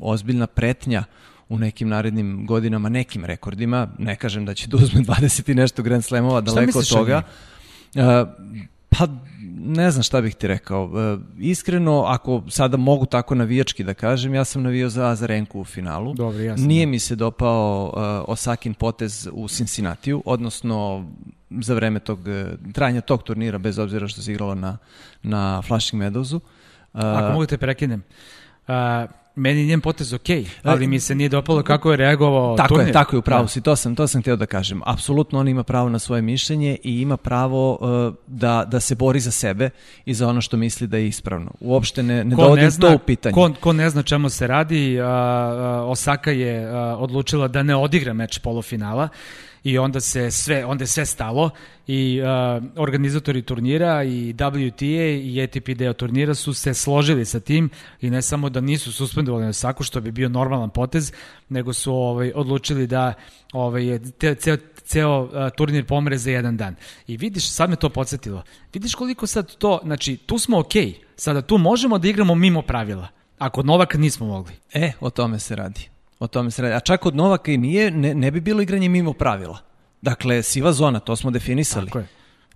[0.00, 1.04] ozbiljna pretnja
[1.48, 3.88] u nekim narednim godinama nekim rekordima.
[3.98, 7.22] Ne kažem da će da uzme 20 i nešto Grand Slamova, daleko od toga.
[7.94, 8.02] Uh,
[8.88, 9.06] pa
[9.58, 10.84] ne znam šta bih ti rekao.
[10.84, 15.64] Uh, iskreno, ako sada mogu tako navijački da kažem, ja sam navio za Azarenku u
[15.64, 16.14] finalu.
[16.14, 16.66] Dobro, jasno.
[16.66, 21.08] Nije mi se dopao uh, Osakin potez u Cincinnatiju, odnosno
[21.50, 24.78] za vreme tog, uh, trajanja tog turnira, bez obzira što se igralo na,
[25.22, 26.36] na Flushing Meadowsu.
[26.36, 26.40] Uh,
[26.92, 28.02] ako mogu te prekinem,
[28.68, 28.74] uh,
[29.38, 30.28] meni njen potez ok,
[30.62, 32.86] ali mi se nije dopalo kako je reagovao tako turnir.
[32.86, 33.48] Je, tako je, upravo da.
[33.48, 34.80] si, to sam, to sam htio da kažem.
[34.86, 39.20] Apsolutno on ima pravo na svoje mišljenje i ima pravo uh, da, da se bori
[39.20, 39.70] za sebe
[40.04, 41.50] i za ono što misli da je ispravno.
[41.60, 43.32] Uopšte ne, ne dovodi ne zna, to u pitanje.
[43.32, 47.76] Ko, ko ne zna čemu se radi, uh, uh, Osaka je uh, odlučila da ne
[47.76, 49.08] odigra meč polufinala
[49.64, 51.50] i onda se sve onda sve stalo
[51.86, 52.28] i uh,
[52.76, 58.22] organizatori turnira i WTA i ATP deo turnira su se složili sa tim i ne
[58.22, 61.12] samo da nisu suspendovali na Saku što bi bio normalan potez,
[61.48, 63.14] nego su ovaj odlučili da
[63.52, 64.56] ovaj te, ceo
[64.88, 66.74] ceo uh, turnir pomere za jedan dan.
[67.06, 68.42] I vidiš, sad me to podsjetilo.
[68.72, 70.86] Vidiš koliko sad to, znači tu smo okej.
[70.86, 70.94] Okay.
[71.16, 73.08] Sada tu možemo da igramo mimo pravila.
[73.38, 74.52] A kod Novaka nismo mogli.
[74.72, 75.97] E, o tome se radi.
[76.18, 76.74] O tome se radi.
[76.74, 79.58] A čak od Novaka i nije, ne, ne bi bilo igranje mimo pravila.
[80.02, 81.86] Dakle, siva zona, to smo definisali.
[81.86, 82.06] Tako je.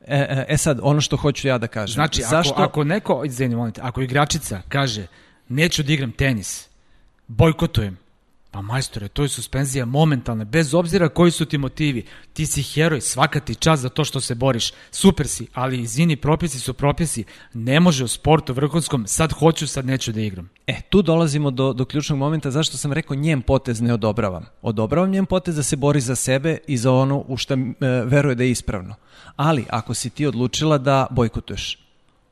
[0.07, 1.95] E, e, e sad, ono što hoću ja da kažem.
[1.95, 2.53] Znači, Zašto?
[2.53, 5.07] ako, ako neko, izvini, molite, ako igračica kaže
[5.49, 6.69] neću da igram tenis,
[7.29, 7.99] bojkotujem,
[8.53, 12.05] Pa majstore, to je suspenzija momentalna, bez obzira koji su ti motivi.
[12.33, 14.73] Ti si heroj, svaka ti čast za to što se boriš.
[14.91, 17.25] Super si, ali izvini, propisi su propisi.
[17.55, 20.51] Ne može u sportu vrhunskom, sad hoću, sad neću da igram.
[20.67, 24.47] E, tu dolazimo do, do ključnog momenta zašto sam rekao njen potez ne odobravam.
[24.63, 27.59] Odobravam njen potez da se bori za sebe i za ono u što e,
[28.05, 28.95] veruje da je ispravno.
[29.37, 31.79] Ali, ako si ti odlučila da bojkotuješ,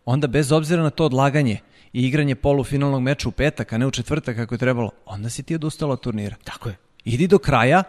[0.05, 1.59] onda bez obzira na to odlaganje,
[1.93, 5.43] i igranje polufinalnog meča u petak, a ne u četvrtak kako je trebalo, onda si
[5.43, 6.37] ti odustala od turnira.
[6.45, 6.77] Tako je.
[7.05, 7.83] Idi do kraja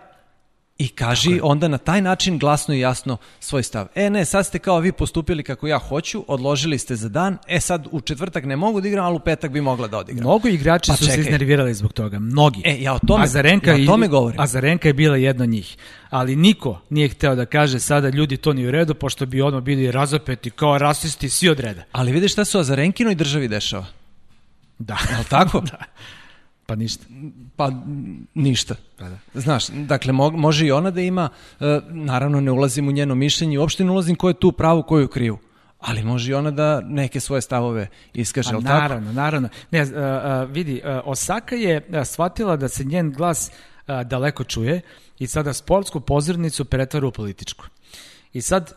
[0.82, 3.88] i kaži onda na taj način glasno i jasno svoj stav.
[3.96, 7.60] E ne, sad ste kao vi postupili kako ja hoću, odložili ste za dan, e
[7.60, 10.24] sad u četvrtak ne mogu da igram, ali u petak bi mogla da odigram.
[10.24, 11.22] Mnogo igrači Pa su se čekaj.
[11.22, 12.62] iznervirali zbog toga, mnogi.
[12.65, 14.39] E, ja o tome, Azarenka, ja o tome i- govorim.
[14.39, 15.78] Azarenka je bila jedna od njih.
[16.10, 19.63] Ali niko nije hteo da kaže sada ljudi to nije u redu, pošto bi odmah
[19.63, 21.84] bili razopeti kao rasisti svi od reda.
[21.91, 23.86] Ali vidiš šta se u Azarenkinoj državi dešava?
[24.80, 24.98] Da.
[25.12, 25.62] Jel tako?
[25.72, 25.78] da.
[26.72, 27.06] Pa ništa.
[27.56, 27.72] Pa
[28.34, 28.76] ništa.
[28.98, 29.18] Pa da.
[29.34, 31.30] Znaš, dakle, mo može i ona da ima,
[31.60, 35.00] e, naravno ne ulazim u njeno mišljenje, uopšte ne ulazim ko je tu pravu, ko
[35.00, 35.40] je u krivu.
[35.80, 38.74] Ali može i ona da neke svoje stavove iskaže, Pa jel tako?
[38.74, 39.50] naravno, naravno.
[39.72, 44.82] Ne, uh, uh, vidi, uh, Osaka je shvatila da se njen glas uh, daleko čuje
[45.20, 47.66] i sada sportsku pozornicu pretvara u političku.
[48.34, 48.74] I sad,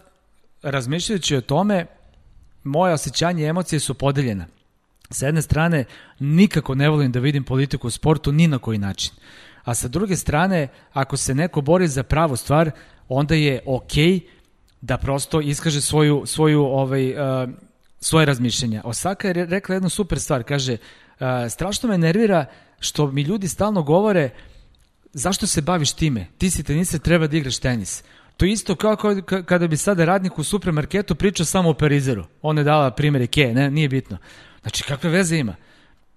[0.63, 1.87] razmišljajući o tome,
[2.65, 4.47] moje osjećanje i emocije su podeljena.
[5.11, 5.85] Sa jedne strane,
[6.19, 9.13] nikako ne volim da vidim politiku u sportu ni na koji način.
[9.65, 12.71] A sa druge strane, ako se neko bori za pravu stvar,
[13.09, 14.21] onda je okej
[14.81, 17.49] da prosto iskaže svoju, svoju ovaj, uh,
[18.01, 18.83] svoje razmišljenja.
[18.85, 22.47] Osaka je re- rekla jednu super stvar, kaže, uh, strašno me nervira
[22.81, 24.31] što mi ljudi stalno govore
[25.13, 26.27] zašto se baviš time?
[26.39, 28.05] Ti si tenisa, treba da igraš tenis.
[28.37, 32.25] To isto kao kao ka- kada bi sada radnik u supermarketu pričao samo o Parizeru.
[32.43, 34.19] Ona je dala primjer Ike, ne, nije bitno.
[34.65, 35.55] Znači, kakve veze ima?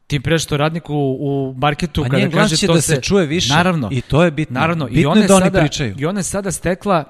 [0.07, 3.01] Tim pre što radnik u, marketu A kada njen glas kaže će to da se
[3.01, 3.53] čuje više.
[3.53, 3.89] Naravno.
[3.91, 4.59] I to je bitno.
[4.59, 4.85] Naravno.
[4.85, 5.95] Bitno I ona je da oni sada, pričaju.
[5.97, 7.03] I ona je sada stekla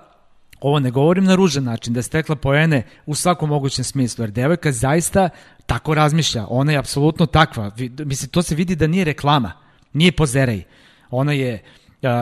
[0.61, 4.31] ovo ne govorim na ružan način, da je stekla poene u svakom mogućem smislu, jer
[4.31, 5.29] devojka zaista
[5.65, 6.45] tako razmišlja.
[6.49, 7.71] Ona je apsolutno takva.
[8.05, 9.51] Mislim, to se vidi da nije reklama,
[9.93, 10.63] nije pozeraj.
[11.09, 11.63] Ona je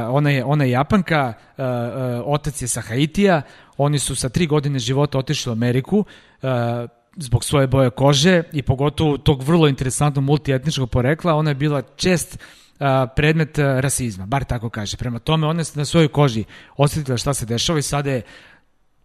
[0.10, 1.34] ona je ona je Japanka,
[2.26, 3.42] otac je sa Haitija,
[3.78, 6.06] oni su sa tri godine života otišli u Ameriku
[7.16, 12.38] zbog svoje boje kože i pogotovo tog vrlo interesantnog multietničkog porekla, ona je bila čest
[12.80, 14.98] uh, predmet uh, rasizma, bar tako kaže.
[14.98, 16.44] Prema tome, ona je na svojoj koži
[16.78, 18.22] osetila šta se dešava i sada je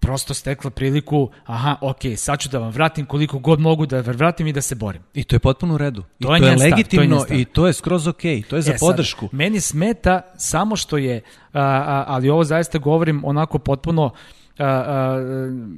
[0.00, 4.16] prosto stekla priliku, aha, ok, sad ću da vam vratim koliko god mogu da vam
[4.16, 5.02] vratim i da se borim.
[5.14, 6.02] I to je potpuno u redu.
[6.18, 7.36] I To to je je, stav, to je legitimno njen stav.
[7.38, 8.42] i to je skroz okej.
[8.42, 9.28] To je za E, sad, podršku.
[9.32, 11.20] meni smeta samo što je,
[11.52, 14.10] a, a, ali ovo zaista govorim onako potpuno
[14.58, 15.20] a, a,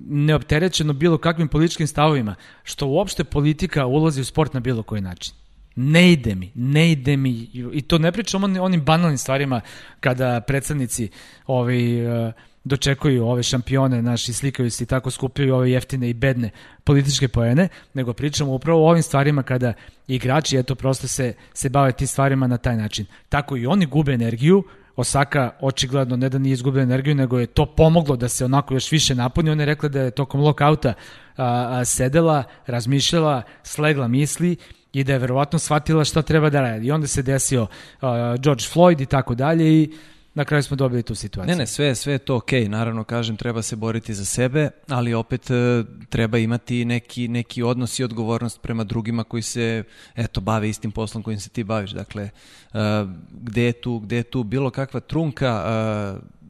[0.08, 5.35] neopterećeno bilo kakvim političkim stavovima, što uopšte politika ulazi u sport na bilo koji način.
[5.76, 7.32] Ne ide mi, ne ide mi,
[7.72, 9.61] i to ne pričam o onim, onim banalnim stvarima
[10.00, 11.08] kada predsednici
[11.46, 12.32] ovaj, a,
[12.64, 16.50] dočekuju ove šampione naši slikaju se i tako skupljaju ove jeftine i bedne
[16.85, 19.72] političke poene, nego pričamo upravo o ovim stvarima kada
[20.08, 23.06] igrači eto prosto se, se bave tim stvarima na taj način.
[23.28, 24.64] Tako i oni gube energiju,
[24.96, 28.92] Osaka očigledno ne da nije izgubila energiju, nego je to pomoglo da se onako još
[28.92, 29.50] više napuni.
[29.50, 30.94] Ona je rekla da je tokom lokauta
[31.37, 34.57] a, a, sedela, razmišljala, slegla misli
[34.92, 36.87] i da je verovatno shvatila šta treba da radi.
[36.87, 37.66] I onda se desio
[38.00, 39.92] a, George Floyd i tako dalje i
[40.34, 41.50] na kraju smo dobili tu situaciju.
[41.50, 45.14] Ne, ne, sve, sve je to okej, naravno kažem treba se boriti za sebe, ali
[45.14, 49.84] opet e, treba imati neki, neki odnos i odgovornost prema drugima koji se
[50.16, 51.90] eto bave istim poslom kojim se ti baviš.
[51.90, 56.42] Dakle, e, gde je tu, gde je tu bilo kakva trunka e,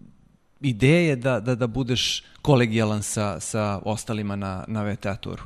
[0.61, 5.43] ideje da, da, da budeš kolegijalan sa, sa ostalima na, na VTA turu.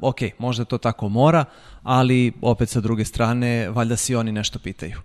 [0.00, 1.44] Ok, možda to tako mora,
[1.82, 5.00] ali opet sa druge strane, valjda si oni nešto pitaju.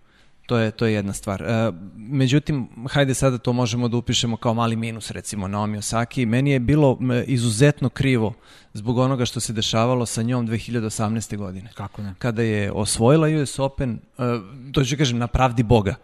[0.50, 1.42] To je, to je jedna stvar.
[1.42, 6.26] E, međutim, hajde sada to možemo da upišemo kao mali minus, recimo, Naomi Osaki.
[6.26, 8.34] Meni je bilo izuzetno krivo
[8.74, 11.38] zbog onoga što se dešavalo sa njom 2018.
[11.38, 11.70] godine.
[11.74, 12.14] Kako ne?
[12.20, 14.22] Kada je osvojila US Open, e,
[14.72, 15.96] to ću kažem, na pravdi Boga.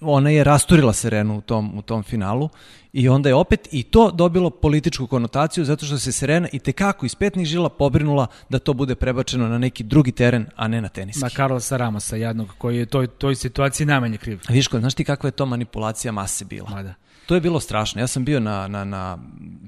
[0.00, 2.48] Ona je rasturila Serenu u tom, u tom finalu
[2.92, 7.06] i onda je opet i to dobilo političku konotaciju zato što se Serena i tekako
[7.06, 10.88] iz petnih žila pobrinula da to bude prebačeno na neki drugi teren, a ne na
[10.88, 11.22] teniski.
[11.22, 14.40] Na Carlosa Ramosa, jednog, koji je toj, toj situaciji najmanje kriv.
[14.48, 16.70] A viš ko, znaš ti kakva je to manipulacija mase bila?
[16.70, 16.94] Mada.
[17.26, 18.00] To je bilo strašno.
[18.00, 19.18] Ja sam bio na, na, na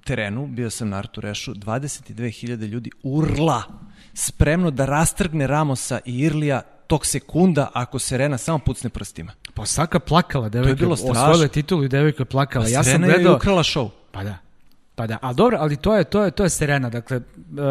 [0.04, 3.62] terenu, bio sam na Artu Rešu, 22.000 ljudi urla,
[4.14, 9.32] spremno da rastrgne Ramosa i Irlija tog sekunda ako Serena samo pucne prstima.
[9.54, 10.68] Pa Saka plakala, devojka.
[10.68, 11.22] To je bilo strašno.
[11.22, 12.64] Osvojila je titulu i devojka je plakala.
[12.64, 13.36] Pa ja sam Serena je gledao...
[13.36, 13.90] ukrala show.
[14.12, 14.38] Pa da.
[14.96, 17.64] Pa da, ali dobro, ali to je, to je, to je Serena, dakle, uh, uh,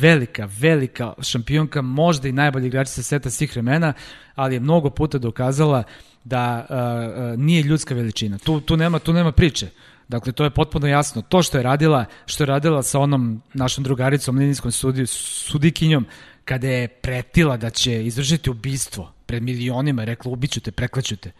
[0.00, 3.92] velika, velika šampionka, možda i najbolji igrač sa seta svih vremena,
[4.34, 5.82] ali je mnogo puta dokazala
[6.24, 8.38] da uh, uh, nije ljudska veličina.
[8.38, 9.68] Tu, tu, nema, tu nema priče.
[10.08, 11.22] Dakle, to je potpuno jasno.
[11.22, 16.06] To što je radila, što je radila sa onom našom drugaricom, linijskom sudi, sudikinjom,
[16.48, 21.32] kada je pretila da će izvršiti ubistvo pred milionima, rekla ubiću te, preklaću te.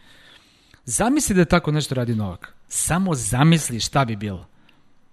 [0.84, 2.54] Zamisli da tako nešto radi Novak.
[2.68, 4.46] Samo zamisli šta bi bilo.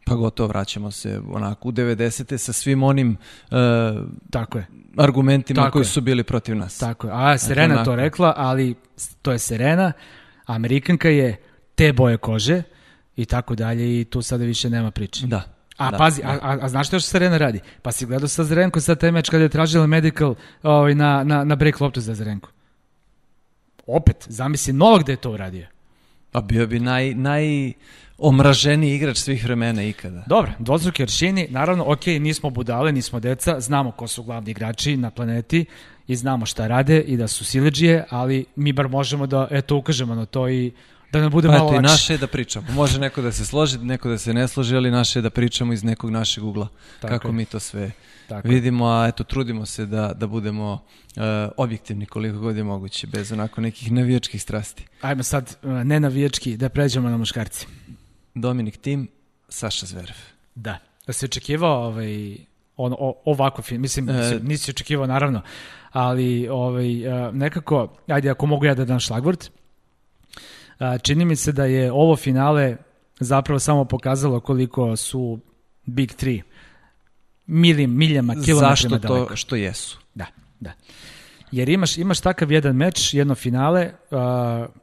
[0.06, 2.38] Pa gotovo, vraćamo se onako u 90.
[2.38, 3.18] sa svim onim
[3.52, 3.58] uh,
[4.30, 4.68] Tako je.
[4.98, 5.86] argumentima Tako koji je.
[5.86, 6.78] su bili protiv nas.
[6.78, 7.14] Tako je.
[7.16, 7.86] A Serena onako.
[7.86, 8.76] to rekla, ali
[9.22, 9.92] to je Serena,
[10.46, 11.38] Amerikanka je
[11.76, 12.64] te boje kože
[13.16, 15.28] i tako dalje i tu sada više nema priče.
[15.28, 15.55] Da.
[15.78, 16.40] A da, pazi, da.
[16.42, 17.60] a, a, znaš što Serena radi?
[17.82, 21.44] Pa si gledao sa Zarenko sad taj meč kada je tražila medical ovaj, na, na,
[21.44, 22.50] na break loptu za Zarenko.
[23.88, 25.68] Opet, zamisli Novak da je to uradio.
[26.34, 27.74] A bio bi naj, naj
[28.18, 30.24] omraženiji igrač svih vremena ikada.
[30.28, 35.12] Dobro, dvostruki aršini, naravno, ok, nismo budale, nismo deca, znamo ko su glavni igrači na
[35.12, 35.66] planeti
[36.08, 40.16] i znamo šta rade i da su sileđije, ali mi bar možemo da, eto, ukažemo
[40.16, 40.72] na to i
[41.16, 41.82] da nam bude Pa malo lakše.
[41.82, 42.68] naše je da pričamo.
[42.72, 45.74] Može neko da se složi, neko da se ne složi, ali naše je da pričamo
[45.74, 46.68] iz nekog našeg ugla.
[47.02, 47.34] Tako kako je.
[47.34, 47.92] mi to sve
[48.28, 51.24] Tako vidimo, a eto, trudimo se da, da budemo uh,
[51.58, 54.86] objektivni koliko god je moguće, bez onako nekih navijačkih strasti.
[55.02, 57.68] Ajmo sad, uh, ne navijački, da pređemo na muškarci.
[58.36, 59.08] Dominik Tim,
[59.50, 60.16] Saša Zverev.
[60.56, 60.78] Da.
[61.08, 62.38] Da se očekivao ovaj,
[62.78, 64.14] on, o, ovako film, mislim, E.
[64.14, 64.40] e...
[64.44, 65.42] nisi očekivao naravno,
[65.92, 69.52] ali ovaj, uh, nekako, ajde ako mogu ja da dam šlagvort,
[71.04, 72.78] čini mi se da je ovo finale
[73.20, 75.40] zapravo samo pokazalo koliko su
[75.86, 76.42] Big Three
[77.48, 79.30] milim, miljama, kilometrima Zašto daleko.
[79.30, 80.00] to što jesu?
[80.14, 80.26] Da,
[80.60, 80.72] da.
[81.52, 84.18] Jer imaš, imaš takav jedan meč, jedno finale, uh,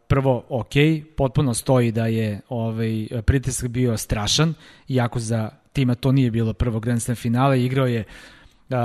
[0.08, 0.72] prvo ok,
[1.16, 4.54] potpuno stoji da je ovaj, pritisak bio strašan,
[4.88, 8.04] iako za tima to nije bilo prvo Grand Slam finale, igrao je
[8.70, 8.76] uh,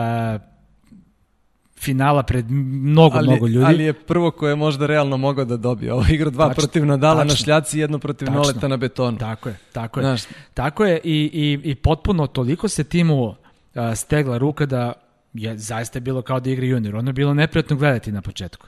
[1.79, 3.65] finala pred mnogo, ali, mnogo ljudi.
[3.65, 5.93] Ali je prvo koje je možda realno mogao da dobije.
[5.93, 7.43] Ovo igra dva Tačno, protiv Nadala na tačno.
[7.43, 8.41] šljaci i jedno protiv Tačno.
[8.41, 9.17] Noleta na betonu.
[9.17, 10.03] Tako je, tako je.
[10.03, 10.21] Znaš,
[10.53, 13.35] Tako je i, i, i potpuno toliko se timu
[13.75, 14.93] a, stegla ruka da
[15.33, 16.95] je zaista bilo kao da igra junior.
[16.95, 18.67] Ono je bilo neprijatno gledati na početku.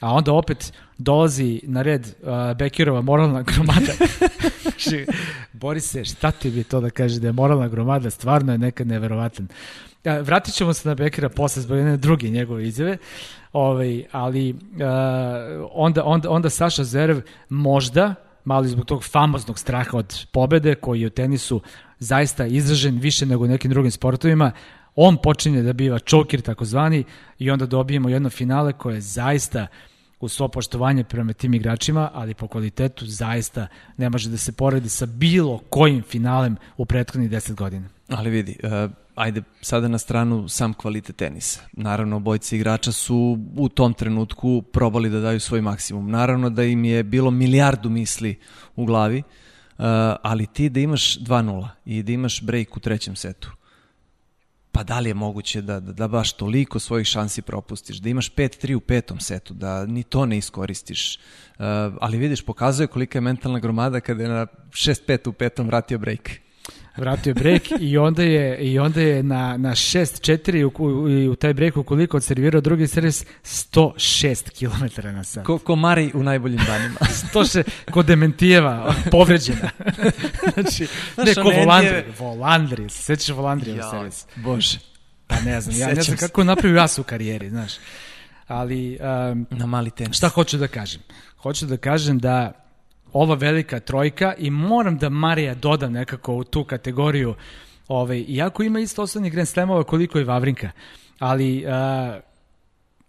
[0.00, 3.92] A onda opet dolazi na red uh, Bekirova moralna gromada.
[4.62, 5.06] Znači,
[5.52, 8.10] Borise, šta ti bi to da kaže da je moralna gromada?
[8.10, 9.48] Stvarno je nekad neverovatan.
[10.04, 12.96] A, vratit ćemo se na Bekira posle zbog jedne druge njegove izjave.
[13.52, 14.58] Ovaj, ali uh,
[15.72, 21.06] onda, onda, onda Saša Zverev možda, malo zbog tog famoznog straha od pobede, koji je
[21.06, 21.60] u tenisu
[21.98, 24.52] zaista izražen više nego u nekim drugim sportovima,
[24.96, 27.04] on počinje da biva čokir takozvani
[27.38, 29.66] i onda dobijemo jedno finale koje je zaista
[30.20, 34.88] u svo poštovanje prema tim igračima, ali po kvalitetu zaista ne može da se poredi
[34.88, 37.88] sa bilo kojim finalem u prethodnih 10 godina.
[38.08, 41.60] Ali vidi, uh, ajde sada na stranu sam kvalitet tenisa.
[41.72, 46.10] Naravno, bojci igrača su u tom trenutku probali da daju svoj maksimum.
[46.10, 48.38] Naravno da im je bilo milijardu misli
[48.76, 49.84] u glavi, uh,
[50.22, 53.52] ali ti da imaš 2-0 i da imaš break u trećem setu,
[54.72, 58.34] pa da li je moguće da, da, da baš toliko svojih šansi propustiš, da imaš
[58.34, 61.16] 5-3 u petom setu, da ni to ne iskoristiš.
[61.16, 61.64] Uh,
[62.00, 66.30] ali vidiš, pokazuje kolika je mentalna gromada kada je na 6-5 u petom vratio break.
[66.96, 70.84] Vratio je break i onda je, i onda je na, na 6-4 u,
[71.28, 75.44] u, u taj break ukoliko odservirao drugi servis 106 km na sat.
[75.44, 76.94] Ko, ko Mari u najboljim danima.
[77.34, 79.70] 106, ko Dementijeva, povređena.
[80.54, 80.86] znači,
[81.16, 82.04] ne, ko Volandri.
[82.18, 84.26] Volandri, se sećaš Volandri u servis?
[84.36, 84.78] Bože.
[85.26, 87.72] Pa ne znam, ja ne znam kako napravio jas u karijeri, znaš.
[88.46, 88.98] Ali,
[89.32, 90.16] um, Na mali tenis.
[90.16, 91.00] šta hoću da kažem?
[91.36, 92.52] Hoću da kažem da
[93.12, 97.34] ova velika trojka i moram da Marija dodam nekako u tu kategoriju
[97.88, 100.70] ovaj, iako ima isto osnovnih Grand Slamova koliko i Vavrinka,
[101.18, 101.70] ali uh,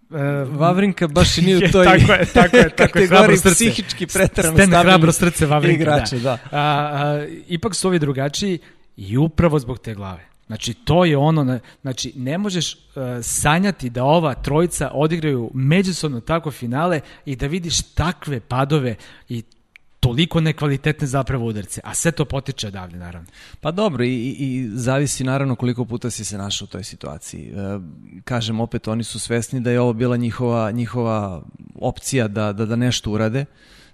[0.10, 3.56] uh, Vavrinka baš i nije u toj tako je, tako je, tako je, kategoriji srce.
[3.56, 6.22] psihički preterano Sten stabilnih hrabro srce Vavrinka, igrača, da.
[6.22, 6.32] da.
[6.32, 8.60] A, a, ipak su ovi drugačiji
[8.97, 10.32] i upravo zbog te glave.
[10.47, 12.80] Znači, to je ono, znači, ne možeš uh,
[13.22, 18.95] sanjati da ova trojica odigraju međusobno tako finale i da vidiš takve padove
[19.30, 19.43] i
[20.02, 23.28] toliko nekvalitetne zapravo udarce, a sve to potiče odavde, naravno.
[23.62, 27.47] Pa dobro, i, i zavisi naravno koliko puta si se našao u toj situaciji.
[27.47, 27.80] E,
[28.24, 31.43] kažem, opet, oni su svesni da je ovo bila njihova, njihova
[31.76, 33.45] opcija da, da, da nešto urade,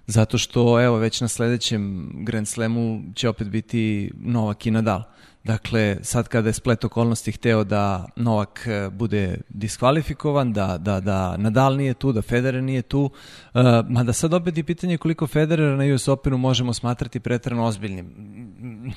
[0.06, 5.02] zato što, evo, već na sledećem Grand Slamu će opet biti Novak i Nadal.
[5.44, 11.36] Dakle, sad kada je splet okolnosti hteo da Novak e, bude diskvalifikovan, da, da, da
[11.36, 13.10] Nadal nije tu, da Federer nije tu,
[13.58, 18.38] uh, mada sad opet je pitanje koliko Federera na US Openu možemo smatrati pretrano ozbiljnim.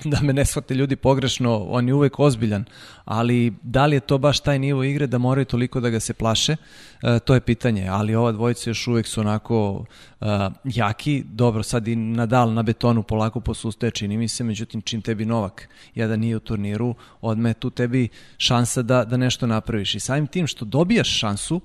[0.06, 2.66] Da me ne shvate ljudi pogrešno, on je uvek ozbiljan,
[3.06, 6.14] ali da li je to baš taj nivo igre da moraju toliko da ga se
[6.14, 9.86] plaše, uh, to je pitanje, ali ova dvojica još uvek su onako
[10.20, 10.28] uh,
[10.64, 15.26] jaki, dobro, sad i Nadal na betonu polako posustaje, čini mi se, međutim čim tebi
[15.26, 19.96] Novak jedan nije u turniru, odme tu tebi šansa da, da nešto napraviš.
[19.96, 21.62] I samim tim što dobijaš šansu, uh,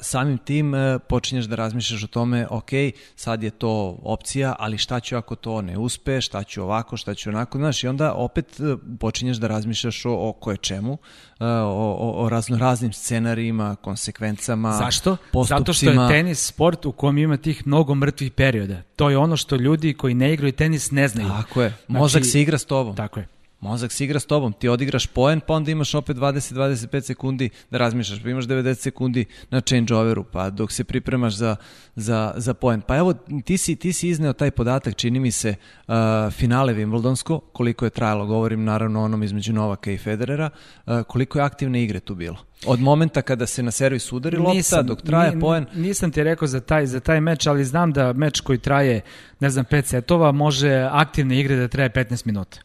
[0.00, 2.70] samim tim uh, počinješ da razmišljaš o tome, ok,
[3.16, 7.14] sad je to opcija, ali šta ću ako to ne uspe, šta ću ovako, šta
[7.14, 10.98] ću onako, znaš, i onda opet uh, počinješ da razmišljaš o, o koje čemu,
[11.40, 15.16] o, o, o razno raznim scenarijima, konsekvencama, Zašto?
[15.32, 15.58] Postupcima.
[15.58, 18.82] Zato što je tenis sport u kom ima tih mnogo mrtvih perioda.
[18.96, 21.28] To je ono što ljudi koji ne igraju tenis ne znaju.
[21.28, 21.74] Tako je.
[21.88, 22.96] Mozak znači, se igra s tobom.
[22.96, 23.39] Tako je.
[23.60, 27.78] Mozak se igra s tobom, ti odigraš poen, pa onda imaš opet 20-25 sekundi da
[27.78, 31.56] razmišljaš, pa imaš 90 sekundi na changeoveru, pa dok se pripremaš za,
[31.96, 32.80] za, za poen.
[32.80, 35.54] Pa evo, ti si, ti si izneo taj podatak, čini mi se,
[35.88, 35.94] uh,
[36.32, 40.50] finale Wimbledonsko, koliko je trajalo, govorim naravno onom između Novaka i Federera,
[40.86, 42.36] uh, koliko je aktivne igre tu bilo?
[42.66, 45.66] Od momenta kada se na servis udari lopta nisam, dok traje poen.
[45.74, 49.00] Nisam ti rekao za taj, za taj meč, ali znam da meč koji traje,
[49.40, 52.60] ne znam, 5 setova, može aktivne igre da traje 15 minuta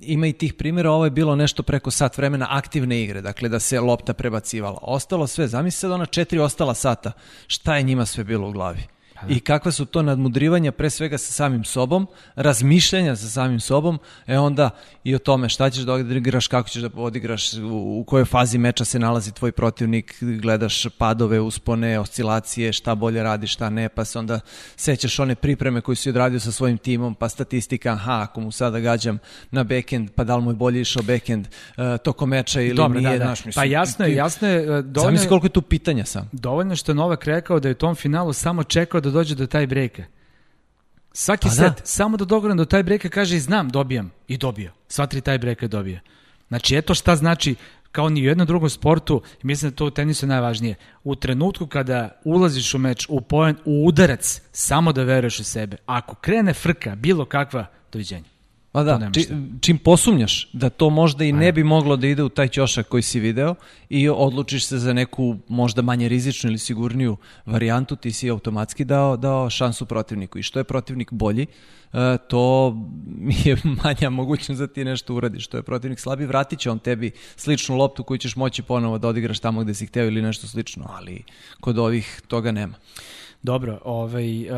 [0.00, 3.60] ima i tih primjera, ovo je bilo nešto preko sat vremena aktivne igre, dakle da
[3.60, 4.78] se lopta prebacivala.
[4.82, 7.12] Ostalo sve, zamisli sad ona četiri ostala sata,
[7.46, 8.99] šta je njima sve bilo u glavi?
[9.28, 14.38] I kakva su to nadmudrivanja pre svega sa samim sobom, razmišljanja sa samim sobom, e
[14.38, 14.70] onda
[15.04, 18.84] i o tome šta ćeš da odigraš, kako ćeš da odigraš, u, kojoj fazi meča
[18.84, 24.18] se nalazi tvoj protivnik, gledaš padove, uspone, oscilacije, šta bolje radi, šta ne, pa se
[24.18, 24.40] onda
[24.76, 28.80] sećaš one pripreme koje si odradio sa svojim timom, pa statistika, aha, ako mu sada
[28.80, 29.18] gađam
[29.50, 33.00] na backend, pa da li mu je bolje išao backend uh, toko meča ili Dobro,
[33.00, 33.24] nije, da, da.
[33.24, 34.60] Znaš, mislim, pa jasno je, jasno je.
[34.60, 36.28] Uh, dovoljno, Zamisli koliko je tu pitanja sam.
[36.32, 39.46] Dovoljno što je Novak rekao da je u tom finalu samo čekao da dođe do
[39.46, 40.04] taj brejka.
[41.12, 41.84] Svaki pa set, da.
[41.84, 44.10] samo da dogovoram do taj brejka kaže i znam, dobijam.
[44.28, 44.72] I dobio.
[44.88, 46.00] Sva tri taj brejka dobija.
[46.48, 47.54] Znači, eto šta znači
[47.92, 51.66] kao ni u jednom drugom sportu, mislim da to u tenisu je najvažnije, u trenutku
[51.66, 55.76] kada ulaziš u meč, u poen, u udarac, samo da veruješ u sebe.
[55.86, 58.28] Ako krene frka, bilo kakva, doviđenja.
[58.72, 59.26] Pa da, či,
[59.60, 63.02] čim posumnjaš da to možda i ne bi moglo da ide u taj ćošak koji
[63.02, 63.54] si video
[63.88, 67.16] i odlučiš se za neku možda manje rizičnu ili sigurniju
[67.46, 70.38] varijantu, ti si automatski dao, dao šansu protivniku.
[70.38, 71.46] I što je protivnik bolji,
[71.92, 72.76] e, to
[73.44, 75.44] je manja mogućnost da ti nešto uradiš.
[75.44, 79.08] Što je protivnik slabi, vratit će on tebi sličnu loptu koju ćeš moći ponovo da
[79.08, 81.22] odigraš tamo gde si hteo ili nešto slično, ali
[81.60, 82.74] kod ovih toga nema.
[83.42, 84.56] Dobro, ovaj, uh,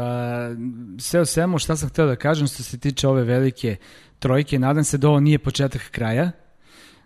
[0.98, 3.76] sve o svemu šta sam hteo da kažem što se tiče ove velike
[4.18, 6.30] trojke, nadam se da ovo nije početak kraja,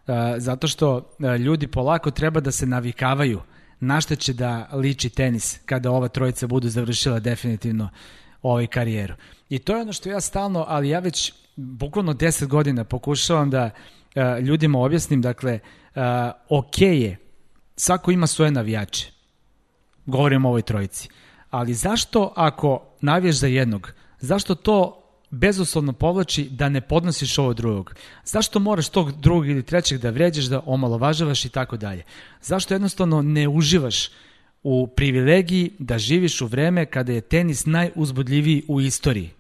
[0.07, 3.41] uh, zato što uh, ljudi polako treba da se navikavaju
[3.81, 7.89] na šta će da liči tenis kada ova trojica budu završila definitivno
[8.43, 9.15] ovaj karijeru.
[9.49, 13.71] I to je ono što ja stalno, ali ja već bukvalno 10 godina pokušavam da
[13.71, 15.59] uh, ljudima objasnim, dakle,
[15.95, 16.03] uh,
[16.49, 17.17] ok je,
[17.77, 19.11] svako ima svoje navijače.
[20.07, 21.09] Govorim o ovoj trojici.
[21.51, 27.95] Ali zašto ako navijaš za jednog, zašto to bezuslovno povlači da ne podnosiš ovo drugog?
[28.25, 32.03] Zašto moraš tog drugog ili trećeg da vređaš, da omalovažavaš i tako dalje?
[32.43, 34.11] Zašto jednostavno ne uživaš
[34.63, 39.31] u privilegiji da živiš u vreme kada je tenis najuzbudljiviji u istoriji?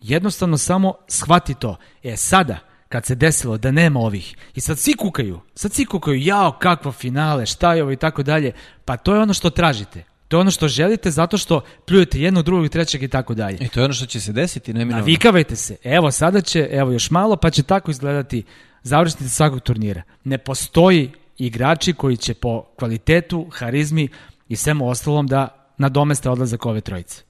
[0.00, 1.76] Jednostavno samo shvati to.
[2.02, 2.58] E sada,
[2.88, 6.92] kad se desilo da nema ovih, i sad svi kukaju, sad svi kukaju, jao, kakvo
[6.92, 8.52] finale, šta je ovo i tako dalje,
[8.84, 10.04] pa to je ono što tražite.
[10.32, 13.58] To je ono što želite zato što pljujete jednog, drugog, trećeg i tako dalje.
[13.60, 15.00] I to je ono što će se desiti, neminovno.
[15.00, 15.76] Navikavajte se.
[15.84, 18.44] Evo, sada će, evo još malo, pa će tako izgledati
[18.82, 20.02] završnici svakog turnira.
[20.24, 24.08] Ne postoji igrači koji će po kvalitetu, harizmi
[24.48, 27.22] i svemu ostalom da nadomeste odlazak ove trojice.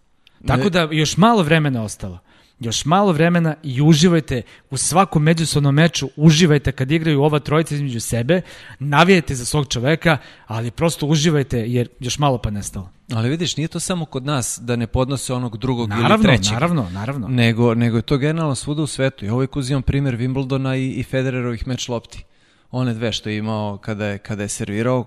[0.47, 2.19] Tako da još malo vremena ostalo
[2.65, 8.01] još malo vremena i uživajte u svakom međusobnom meču, uživajte kad igraju ova trojica između
[8.01, 8.43] sebe,
[8.79, 12.91] navijajte za svog čoveka, ali prosto uživajte jer još malo pa nestalo.
[13.13, 16.53] Ali vidiš, nije to samo kod nas da ne podnose onog drugog naravno, ili trećeg.
[16.53, 17.29] Naravno, naravno.
[17.29, 19.25] Nego, nego je to generalno svuda u svetu.
[19.25, 22.25] Ja uvijek uzimam primjer Wimbledona i, i Federerovih meč lopti.
[22.71, 25.07] one dve što je imao kada je, kada je servirao,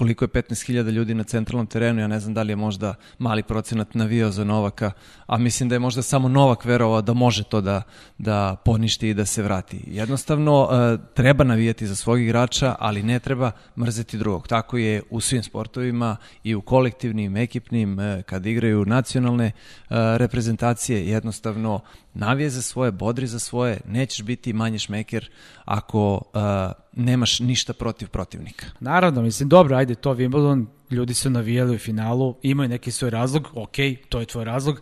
[0.00, 3.42] koliko je 15.000 ljudi na centralnom terenu, ja ne znam da li je možda mali
[3.42, 4.92] procenat navio za Novaka,
[5.26, 7.82] a mislim da je možda samo Novak verovao da može to da,
[8.18, 9.80] da poništi i da se vrati.
[9.86, 14.48] Jednostavno, e, treba navijati za svog igrača, ali ne treba mrzeti drugog.
[14.48, 19.52] Tako je u svim sportovima i u kolektivnim, ekipnim, e, kad igraju nacionalne e,
[20.18, 21.80] reprezentacije, jednostavno
[22.14, 25.30] navije za svoje, bodri za svoje, nećeš biti manje šmeker
[25.64, 26.40] ako uh,
[26.92, 28.66] nemaš ništa protiv protivnika.
[28.80, 33.48] Naravno, mislim, dobro, ajde, to Wimbledon, ljudi su navijali u finalu, imaju neki svoj razlog,
[33.54, 33.76] ok,
[34.08, 34.80] to je tvoj razlog,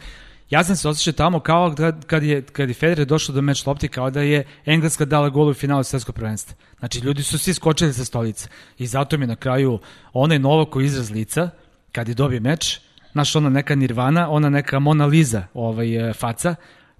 [0.50, 1.74] Ja sam se osjećao tamo kao
[2.06, 5.48] kad je, kad je Federer došao do meč lopti, kao da je Engleska dala gol
[5.48, 6.56] u finalu svetskog prvenstva.
[6.78, 8.48] Znači, ljudi su svi skočili sa stolice.
[8.78, 9.78] I zato mi na kraju
[10.12, 11.50] onaj Novako izraz lica,
[11.92, 12.80] kad je dobio meč,
[13.12, 16.54] znaš, ona neka nirvana, ona neka Mona Lisa ovaj, faca,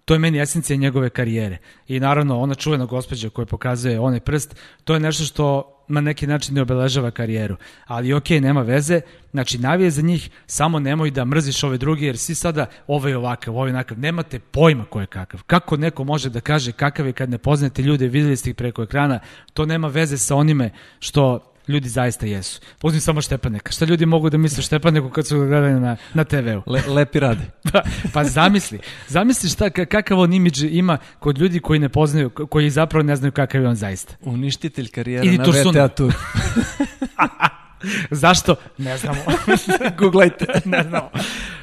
[0.09, 1.59] to je meni esencija njegove karijere.
[1.88, 6.26] I naravno, ona čuvena gospođa koja pokazuje onaj prst, to je nešto što na neki
[6.26, 7.56] način ne obeležava karijeru.
[7.86, 9.00] Ali ok, nema veze,
[9.30, 13.56] znači navije za njih, samo nemoj da mrziš ove druge, jer svi sada ovaj ovakav,
[13.56, 15.42] ovaj onakav, nemate pojma ko je kakav.
[15.42, 18.82] Kako neko može da kaže kakav je kad ne poznate ljude, videli ste ih preko
[18.82, 19.20] ekrana,
[19.54, 22.60] to nema veze sa onime što ljudi zaista jesu.
[22.82, 23.72] Uzmi samo Štepaneka.
[23.72, 26.62] Šta ljudi mogu da misle Štepaneku kad su ga gledali na, na TV-u?
[26.72, 27.50] Le, lepi rade.
[27.72, 27.82] pa,
[28.14, 28.78] pa zamisli.
[29.08, 33.32] Zamisli šta, kakav on imidž ima kod ljudi koji ne poznaju, koji zapravo ne znaju
[33.32, 34.14] kakav je on zaista.
[34.20, 36.14] Uništitelj karijera Ili na VTA Tour.
[38.10, 38.56] Zašto?
[38.78, 39.20] Ne znamo.
[39.98, 40.46] Googlajte.
[40.64, 41.10] ne znamo.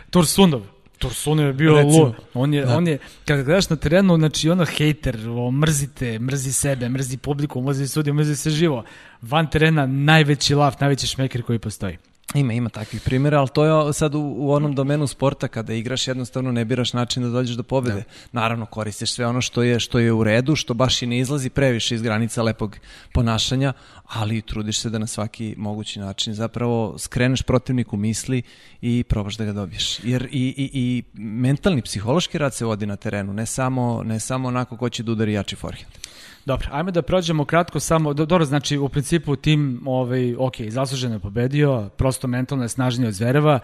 [0.09, 0.74] Tursunov.
[0.97, 2.13] Tursunov je bio lud.
[2.33, 2.77] On je, da.
[2.77, 5.17] on je, kada gledaš na terenu, znači ono hejter,
[5.51, 8.83] mrzite, mrzi sebe, mrzi publiku, mrzi sudiju, mrzi se živo.
[9.21, 11.97] Van terena najveći lav, najveći šmeker koji postoji.
[12.33, 16.07] Ima, ima takvih primjera, ali to je sad u, u onom domenu sporta kada igraš
[16.07, 17.95] jednostavno ne biraš način da dođeš do pobede.
[17.95, 18.39] Da.
[18.41, 21.49] Naravno koristiš sve ono što je što je u redu, što baš i ne izlazi
[21.49, 22.77] previše iz granica lepog
[23.13, 23.73] ponašanja,
[24.03, 28.41] ali trudiš se da na svaki mogući način zapravo skreneš protivniku misli
[28.81, 29.99] i probaš da ga dobiješ.
[30.03, 34.47] Jer i, i, i mentalni, psihološki rad se vodi na terenu, ne samo, ne samo
[34.47, 36.04] onako ko će da udari jači forehand.
[36.45, 41.19] Dobro, ajme da prođemo kratko samo, dobro, znači u principu tim, ovaj, ok, zasluženo je
[41.19, 43.59] pobedio, prosto mentalno je snažniji od Zvereva,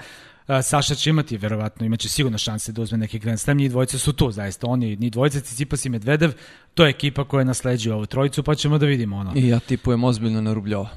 [0.64, 4.14] Saša će imati, verovatno, imaće sigurno šanse da uzme neki Grand Slam, njih dvojice su
[4.14, 6.32] tu, zaista, oni, ni dvojice, Cicipas i Medvedev,
[6.74, 9.32] to je ekipa koja nasleđuje ovu trojicu, pa ćemo da vidimo ono.
[9.36, 10.90] I ja tipujem ozbiljno na Rubljova.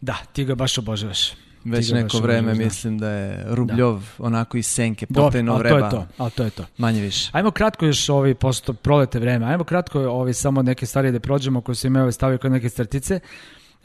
[0.00, 1.32] Da, ti ga baš obožavaš.
[1.64, 4.24] Već neko vreme mislim da je Rubljov da.
[4.24, 5.78] onako iz senke potajno vreba.
[5.78, 6.64] to je to, ali to je to.
[6.78, 7.30] Manje više.
[7.32, 11.60] Ajmo kratko još ovi, posto prolete vreme, ajmo kratko ovi samo neke stvari da prođemo
[11.60, 13.20] koje su imali stavio kod neke strtice.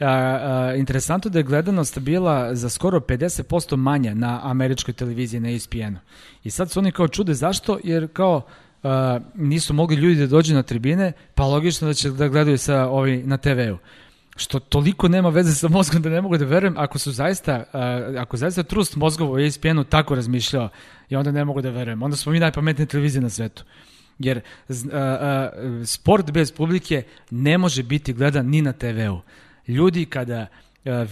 [0.00, 5.50] A, a, interesantno da je gledanost bila za skoro 50% manja na američkoj televiziji na
[5.50, 5.98] ESPN-u.
[6.44, 8.42] I sad su oni kao čude zašto, jer kao
[8.82, 8.90] Uh,
[9.34, 13.22] nisu mogli ljudi da dođu na tribine, pa logično da će da gledaju sa ovi
[13.22, 13.78] na TV-u
[14.38, 18.20] što toliko nema veze sa mozgom da ne mogu da verujem ako su zaista, uh,
[18.20, 20.68] ako zaista trust mozgova u ESPN-u tako razmišljao
[21.08, 22.02] i onda ne mogu da verujem.
[22.02, 23.64] Onda smo mi najpametnije televizije na svetu.
[24.18, 24.90] Jer uh, uh,
[25.84, 29.20] sport bez publike ne može biti gledan ni na TV-u.
[29.68, 30.46] Ljudi kada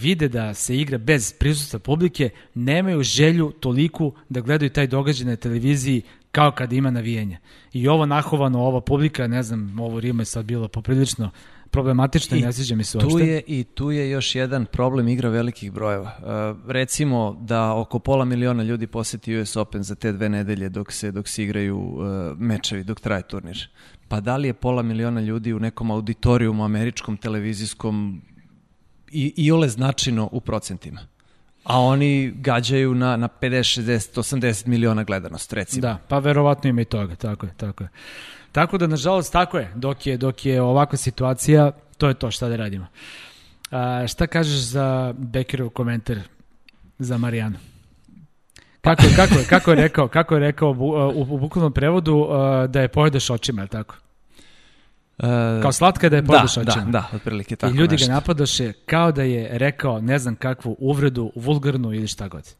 [0.01, 5.35] vide da se igra bez prisustva publike, nemaju želju toliku da gledaju taj događaj na
[5.35, 6.01] televiziji
[6.31, 7.37] kao kada ima navijanja.
[7.73, 11.31] I ovo nahovano, ova publika, ne znam, ovo Rima je sad bilo poprilično
[11.71, 13.11] problematično i ne sviđa mi se uopšte.
[13.11, 16.11] Tu je, I tu je još jedan problem igra velikih brojeva.
[16.19, 20.91] Uh, recimo da oko pola miliona ljudi poseti US Open za te dve nedelje dok
[20.91, 22.05] se, dok se igraju uh,
[22.37, 23.69] mečevi, dok traje turnir.
[24.07, 28.21] Pa da li je pola miliona ljudi u nekom auditorijumu američkom, televizijskom
[29.11, 31.01] i, i ole značajno u procentima?
[31.67, 35.81] a oni gađaju na, na 50, 60, 80 miliona gledanost, recimo.
[35.81, 37.89] Da, pa verovatno ima i toga, tako je, tako je.
[38.57, 39.71] Tako da, nažalost, tako je.
[39.75, 42.87] Dok je, dok je ovakva situacija, to je to šta da radimo.
[43.71, 46.17] A, šta kažeš za Bekerov komentar
[46.99, 47.57] za Marijanu?
[48.81, 52.27] Kako, kako, kako je rekao, kako je rekao u, u, u bukvalnom prevodu
[52.69, 53.95] da je pojedeš očima, je tako?
[55.17, 55.25] Uh,
[55.61, 56.85] kao slatka da je pojedeš da, očima.
[56.85, 58.07] Da, da, otprilike tako I ljudi nešto.
[58.07, 62.55] ga napadoše kao da je rekao ne znam kakvu uvredu, vulgarnu ili šta god.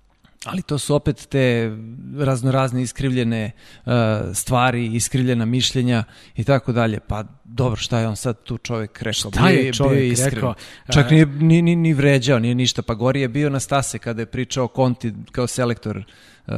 [0.45, 1.77] Ali to su opet te
[2.17, 3.51] raznorazne iskrivljene
[3.85, 3.93] uh,
[4.33, 6.03] stvari, iskrivljena mišljenja
[6.35, 6.99] i tako dalje.
[6.99, 9.31] Pa dobro, šta je on sad tu čovjek rekao?
[9.31, 10.53] Šta je čovjek bio rekao?
[10.93, 12.81] Čak nije ni, ni, ni vređao, nije ništa.
[12.81, 16.53] Pa gori je bio na stase kada je pričao Conti kao selektor uh,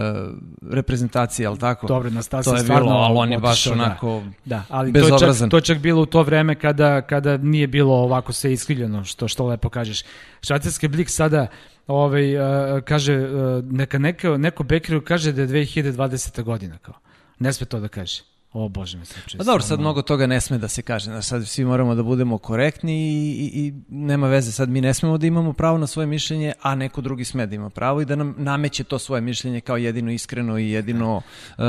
[0.71, 1.87] reprezentacije, ali tako?
[1.87, 3.73] Dobro, na stase to je stvarno, bilo, ali on je baš da.
[3.73, 4.55] onako da.
[4.55, 5.49] da ali bezobrazan.
[5.49, 8.33] To je, čak, to je čak bilo u to vreme kada, kada nije bilo ovako
[8.33, 10.03] sve iskrivljeno, što, što lepo kažeš.
[10.41, 11.47] Švajcarski blik sada
[11.89, 16.43] ovaj, uh, kaže, uh, neka neka, neko Bekeru kaže da je 2020.
[16.43, 16.95] godina, kao.
[17.39, 18.23] Ne sme to da kaže.
[18.53, 21.05] O bože me se Pa dobro, sad mnogo toga ne sme da se kaže.
[21.05, 24.51] Znaš, sad svi moramo da budemo korektni i, i, i nema veze.
[24.51, 27.55] Sad mi ne smemo da imamo pravo na svoje mišljenje, a neko drugi sme da
[27.55, 31.63] ima pravo i da nam nameće to svoje mišljenje kao jedino iskreno i jedino uh,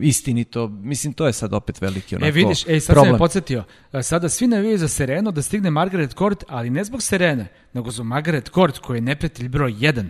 [0.00, 0.68] istinito.
[0.68, 3.10] Mislim, to je sad opet veliki onako E vidiš, ej, sad problem.
[3.10, 3.64] sam me podsjetio.
[3.92, 7.90] E, Sada svi navijaju za Sereno da stigne Margaret Court, ali ne zbog Serene, nego
[7.90, 10.06] za Margaret Court koji je neprijatelj broj 1.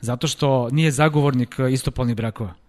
[0.00, 2.61] Zato što nije zagovornik e, istopolnih brakova.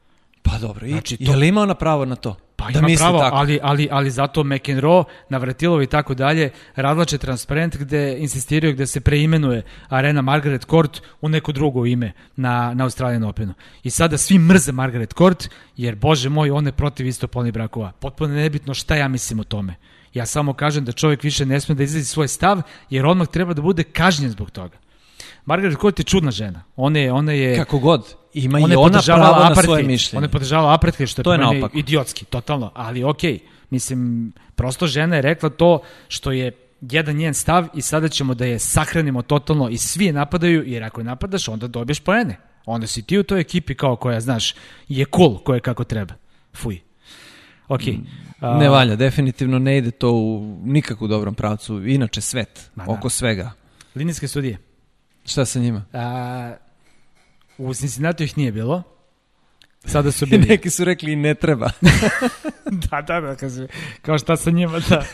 [0.43, 2.35] Pa dobro, i, Znači, znači, to- je li ima ona pravo na to?
[2.55, 3.35] Pa da ima pravo, tako?
[3.35, 9.01] ali, ali, ali zato McEnroe, Navratilov i tako dalje razlače transparent gde insistiraju gde se
[9.01, 13.53] preimenuje arena Margaret Court u neko drugo ime na, na Australian Openu.
[13.83, 17.91] I sada svi mrze Margaret Court jer, bože moj, on je protiv istopolnih brakova.
[17.99, 19.75] Potpuno nebitno šta ja mislim o tome.
[20.13, 23.53] Ja samo kažem da čovjek više ne sme da izrazi svoj stav jer odmah treba
[23.53, 24.82] da bude kažnjen zbog toga.
[25.45, 26.63] Margaret Court je čudna žena.
[26.75, 29.65] Ona je, ona je, Kako god, ima ona i ona pravo na apartheid.
[29.65, 30.17] svoje mišljenje.
[30.17, 31.77] Ona je podržavala apartheid, što je, To je naopako.
[31.77, 32.71] idiotski, totalno.
[32.75, 33.39] Ali okej,
[33.69, 38.45] mislim, prosto žena je rekla to što je jedan njen stav i sada ćemo da
[38.45, 42.37] je sahranimo totalno i svi je napadaju, jer ako je napadaš, onda dobiješ poene.
[42.65, 44.55] Onda si ti u toj ekipi kao koja, znaš,
[44.87, 46.13] je cool, koja je kako treba.
[46.53, 46.79] Fuj.
[47.67, 47.97] Okej.
[48.39, 51.87] A, Ne valja, definitivno ne ide to u nikakvu dobrom pravcu.
[51.87, 52.91] Inače svet, Ma da.
[52.91, 53.51] oko svega.
[53.95, 54.57] Linijske sudije.
[55.25, 55.85] Šta sa njima?
[55.93, 56.53] A,
[57.57, 58.83] u Cincinnati ih nije bilo.
[59.85, 60.45] Sada su bili.
[60.45, 61.69] neki su rekli i ne treba.
[62.89, 63.35] da, da, da,
[64.01, 65.05] kao šta sa njima, da.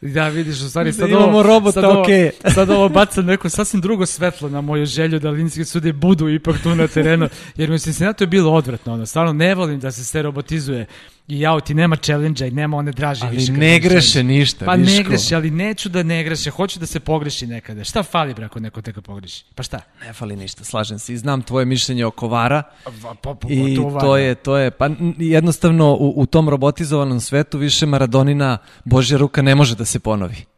[0.00, 2.04] Da, vidiš, u stvari Da sad imamo ovo, robota, sad ovo,
[2.54, 6.56] sad ovo baca neko sasvim drugo svetlo na moju želju da linijski sudije budu ipak
[6.62, 9.92] tu na terenu, jer mi u Cincinnati je bilo odvratno, ono, stvarno ne volim da
[9.92, 10.86] se sve robotizuje
[11.28, 13.52] i auti, nema challenge i nema one draže Ali više.
[13.52, 15.08] kad ne greše ništa, Pa ne Viško.
[15.08, 17.84] greše, ali neću da ne greše, hoću da se pogreši nekada.
[17.84, 19.44] Šta fali, bre, ako neko teka pogreši?
[19.54, 19.80] Pa šta?
[20.06, 21.12] Ne fali ništa, slažem se.
[21.14, 22.62] I znam tvoje mišljenje oko Vara.
[22.84, 22.90] Pa,
[23.22, 27.86] pa, pa, I to je, to je, pa jednostavno u, u tom robotizovanom svetu više
[27.86, 30.55] Maradonina Božja ruka ne može da se ponovi.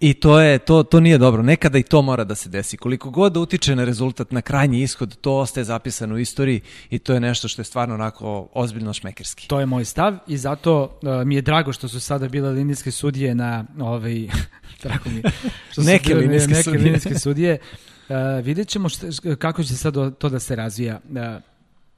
[0.00, 1.42] I to je, to, to nije dobro.
[1.42, 2.76] Nekada i to mora da se desi.
[2.76, 6.98] Koliko god da utiče na rezultat, na krajnji ishod, to ostaje zapisano u istoriji i
[6.98, 9.48] to je nešto što je stvarno onako ozbiljno šmekerski.
[9.48, 12.90] To je moj stav i zato uh, mi je drago što su sada bile linijske
[12.90, 14.28] sudije na ovaj
[14.82, 15.22] drago mi
[15.72, 16.82] što su Neke bile linijske neke sudije.
[16.82, 17.58] linijske sudije.
[18.08, 19.06] Uh, vidjet ćemo šta,
[19.38, 21.00] kako će sad to- to da se razvija.
[21.04, 21.42] Uh,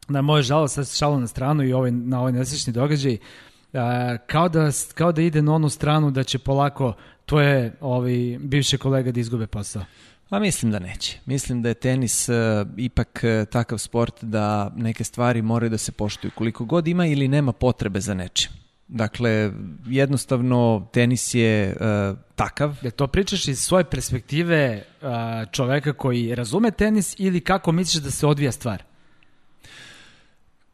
[0.09, 3.81] na moje žalo, sad šalo na stranu i ovaj, na ovaj nesrećni događaj, uh,
[4.27, 6.93] kao, da, kao da ide na onu stranu da će polako
[7.31, 9.85] tvoje ovaj, bivše kolega da izgube posao.
[10.28, 11.18] Pa mislim da neće.
[11.26, 12.35] Mislim da je tenis uh,
[12.76, 16.31] ipak uh, takav sport da neke stvari moraju da se poštuju.
[16.35, 18.51] Koliko god ima ili nema potrebe za nečim.
[18.89, 19.53] Dakle,
[19.87, 22.76] jednostavno tenis je uh, takav.
[22.83, 25.09] Da to pričaš iz svoje perspektive uh,
[25.53, 28.83] čoveka koji razume tenis ili kako misliš da se odvija stvar?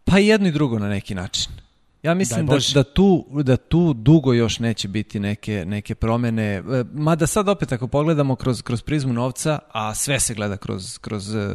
[0.05, 1.66] Pa jedno i drugo na neki način.
[2.03, 6.45] Ja mislim da, da, tu, da tu dugo još neće biti neke, neke promene.
[6.45, 10.99] E, Mada sad opet ako pogledamo kroz, kroz prizmu novca, a sve se gleda kroz,
[10.99, 11.55] kroz e,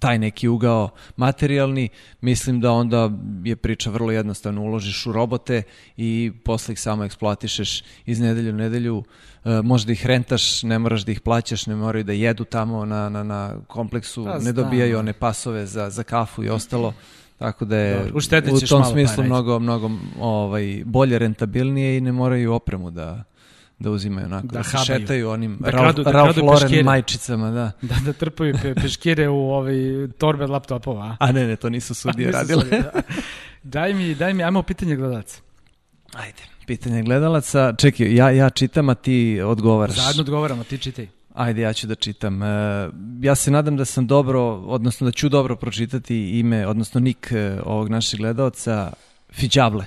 [0.00, 1.88] taj neki ugao materijalni,
[2.20, 3.10] mislim da onda
[3.44, 4.60] je priča vrlo jednostavna.
[4.60, 5.62] Uložiš u robote
[5.96, 9.04] i posle ih samo eksploatišeš iz nedelju u nedelju.
[9.44, 13.08] E, možda ih rentaš, ne moraš da ih plaćaš, ne moraju da jedu tamo na,
[13.08, 14.98] na, na kompleksu, Pa ne dobijaju da.
[14.98, 16.94] one pasove za, za kafu i ostalo.
[17.40, 22.12] Tako da je uštedit u tom malo smislu mnogo, mnogo ovaj, bolje rentabilnije i ne
[22.12, 23.24] moraju opremu da,
[23.78, 26.82] da uzimaju onako, Da da, šetaju onim Da Ralph, kradu- da Ralph Lauren peškire.
[26.82, 27.72] majčicama, da.
[27.82, 29.74] Da, da trpaju pe, peškire u ovaj
[30.18, 31.04] torbe laptopova.
[31.04, 31.16] a?
[31.20, 32.62] A ne, ne, to nisu sudije Nisu radile.
[32.62, 33.02] sudije, da.
[33.64, 35.40] daj mi, daj mi, ajmo pitanje gledalaca.
[36.14, 37.74] Ajde, pitanje gledalaca.
[37.74, 39.96] Čekaj, ja, ja čitam, a ti odgovaraš.
[39.96, 41.08] Zajedno odgovaramo, ti čitaj.
[41.34, 42.42] Ajde, ja ću da čitam.
[42.42, 42.46] E,
[43.20, 47.60] ja se nadam da sam dobro, odnosno da ću dobro pročitati ime, odnosno nik e,
[47.64, 48.92] ovog našeg gledalca,
[49.32, 49.84] Fiđable.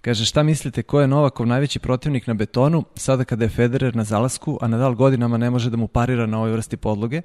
[0.00, 4.04] Kaže, šta mislite, ko je Novakov najveći protivnik na betonu, sada kada je Federer na
[4.04, 7.22] zalasku, a Nadal godinama ne može da mu parira na ovoj vrsti podloge?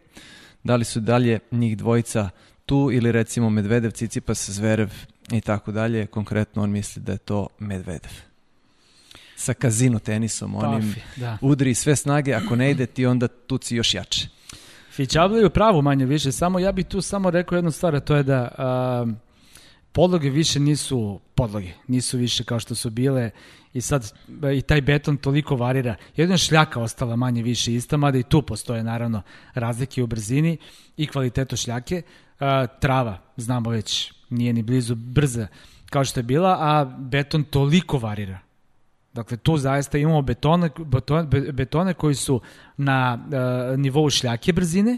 [0.64, 2.30] Da li su dalje njih dvojica
[2.66, 4.94] tu ili recimo Medvedev, Cicipas, Zverev
[5.32, 6.08] i tako dalje?
[6.08, 8.29] Konkretno on misli da je to Medvedev.
[9.40, 11.38] Sa kazino tenisom, onim da.
[11.42, 14.28] udri sve snage, ako ne ide ti onda tuci još jače.
[14.92, 18.00] Fićable je u pravu manje više, samo ja bih tu samo rekao jednu stvar, a
[18.00, 19.06] to je da a,
[19.92, 23.30] podloge više nisu podloge, nisu više kao što su bile
[23.74, 24.14] i sad
[24.44, 25.96] e, i taj beton toliko varira.
[26.16, 29.22] Jedina šljaka ostala manje više ista, mada i tu postoje naravno
[29.54, 30.58] razlike u brzini
[30.98, 32.02] i kvalitetu šljake.
[32.40, 35.48] A, trava, znamo već, nije ni blizu brza
[35.90, 38.40] kao što je bila, a beton toliko varira.
[39.14, 42.42] Dakle, tu zaista imamo betone, betone, be- betone koji su
[42.78, 43.20] na
[43.72, 44.98] uh, nivou šljake brzine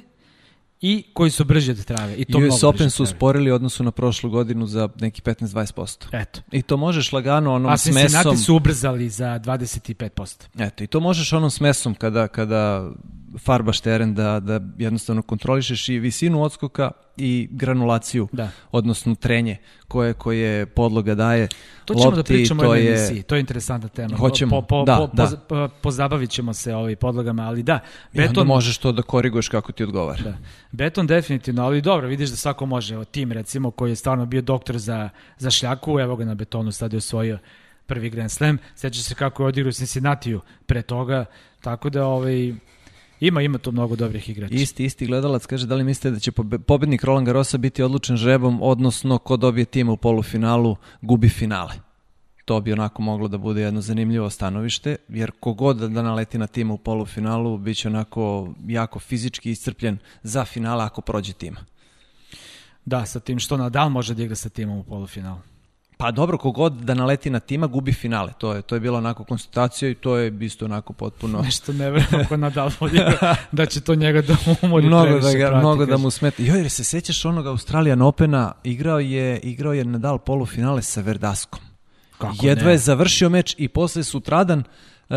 [0.81, 2.15] i koji su brži od trave.
[2.15, 6.21] I to US Open su sporili odnosu na prošlu godinu za neki 15-20%.
[6.21, 6.41] Eto.
[6.51, 8.37] I to možeš lagano onom A Cincinnati smesom...
[8.37, 10.45] su ubrzali za 25%.
[10.59, 12.91] Eto, i to možeš onom smesom kada, kada
[13.39, 18.49] farbaš teren da, da jednostavno kontrolišeš i visinu odskoka i granulaciju, Da.
[18.71, 19.57] odnosno trenje
[19.87, 21.47] koje, koje podloga daje
[21.85, 24.17] To ćemo da lopti, pričamo to je- emisiji, to je interesantna tema.
[24.17, 25.27] Hoćemo, po, po, da, po, da.
[25.49, 27.79] po- pozabavit ćemo se ovaj podlogama, ali da,
[28.13, 30.23] I onda beton, možeš to da koriguješ kako ti odgovara.
[30.23, 30.37] Da.
[30.71, 32.93] Beton definitivno, ali dobro, vidiš da svako može.
[32.93, 36.71] Evo, tim recimo koji je stvarno bio doktor za, za šljaku, evo ga na betonu
[36.71, 37.39] sad je osvojio
[37.85, 38.57] prvi Grand Slam.
[38.75, 41.25] Sjeća se kako je odigrao Cincinnatiju pre toga,
[41.61, 42.53] tako da ovaj,
[43.21, 44.55] ima, ima tu mnogo dobrih igrača.
[44.55, 48.17] Isti, isti gledalac kaže da li mislite da će pobe- pobednik Roland Garrosa biti odlučen
[48.17, 51.73] žrebom, odnosno ko dobije tim u polufinalu, gubi finale.
[52.45, 56.73] To bi onako moglo da bude jedno zanimljivo stanovište, jer kogod da naleti na tima
[56.73, 61.59] u polufinalu, bit će onako jako fizički iscrpljen za finale ako prođe tima.
[62.85, 65.39] Da, sa tim što Nadal može da igra sa timom u polufinalu.
[66.01, 68.33] Pa dobro, kogod da naleti na tima, gubi finale.
[68.37, 71.41] To je, to je bila onako konstatacija i to je isto onako potpuno...
[71.45, 75.57] Nešto ne verujem ako Nadal odigra, da će to njega da umori mnogo da, ga,
[75.57, 76.43] mnogo da mu smeta.
[76.43, 81.59] Joj, jer se sećaš onog Australijan Opena, igrao je, igrao je Nadal polufinale sa Verdaskom.
[82.17, 82.71] Kako Jedva ne?
[82.71, 84.63] je završio meč i posle sutradan,
[85.09, 85.15] uh,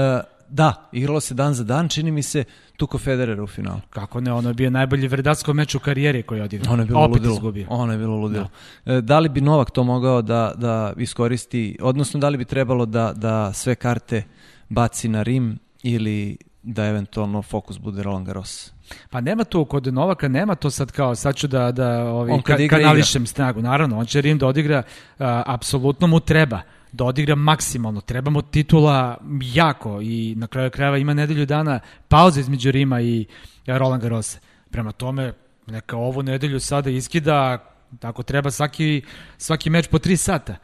[0.54, 2.44] da, igralo se dan za dan, čini mi se,
[2.76, 3.80] tuko Federer u finalu.
[3.90, 6.72] Kako ne, ono je bio najbolji verdatsko meč u karijeri koji je odigrao.
[6.72, 7.34] Ono je bilo Opet ludilo.
[7.34, 7.66] izgubio.
[7.70, 8.48] Ono je bilo ludilo.
[8.84, 9.00] Da.
[9.00, 13.12] da li bi Novak to mogao da, da iskoristi, odnosno da li bi trebalo da,
[13.16, 14.22] da sve karte
[14.68, 18.72] baci na Rim ili da eventualno fokus bude Roland Garros?
[19.10, 22.42] Pa nema tu, kod Novaka nema to sad kao, sad ću da, da ovi, On
[22.42, 23.62] kad ka, igra, kanališem snagu.
[23.62, 24.82] Naravno, on će Rim da odigra,
[25.18, 26.60] a, apsolutno mu treba
[26.94, 28.00] da odigra maksimalno.
[28.00, 33.26] Treba mu titula jako i na kraju krajeva ima nedelju dana pauze između Rima i
[33.66, 34.38] Roland Garrosa.
[34.70, 35.32] Prema tome,
[35.66, 37.58] neka ovu nedelju sada iskida,
[38.00, 39.02] tako treba svaki,
[39.38, 40.56] svaki meč po tri sata.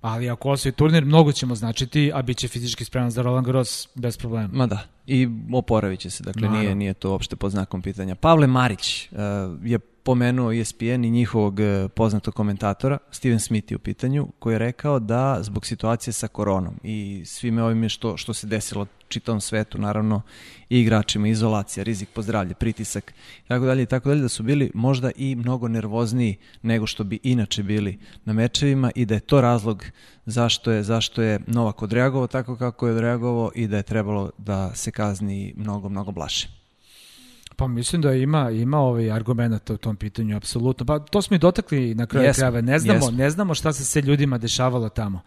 [0.00, 3.88] Ali ako osvoji turnir, mnogo ćemo značiti, a bit će fizički spreman za Roland Garros
[3.94, 4.48] bez problema.
[4.52, 6.74] Ma da, i oporavit će se, dakle nije, Naravno.
[6.74, 8.14] nije to uopšte pod znakom pitanja.
[8.14, 9.18] Pavle Marić uh,
[9.64, 14.58] je pomenuo ESPN i njihovog uh, poznatog komentatora, Steven Smith je u pitanju, koji je
[14.58, 19.78] rekao da zbog situacije sa koronom i svime ovime što, što se desilo čitavom svetu,
[19.78, 20.22] naravno
[20.68, 24.42] i igračima, izolacija, rizik po zdravlje, pritisak i tako dalje i tako dalje, da su
[24.42, 29.20] bili možda i mnogo nervozniji nego što bi inače bili na mečevima i da je
[29.20, 29.84] to razlog
[30.26, 34.74] zašto je, zašto je Novak odreagovao tako kako je odreagovao i da je trebalo da
[34.74, 36.61] se kazni mnogo, mnogo blaše.
[37.56, 40.86] Pa mislim da ima ima ovaj argumenata u tom pitanju apsolutno.
[40.86, 42.60] Pa to smo i dotakli na kraju Jesmo, krajeva.
[42.60, 43.10] Ne znamo, jesmo.
[43.10, 45.20] ne znamo šta se sve ljudima dešavalo tamo.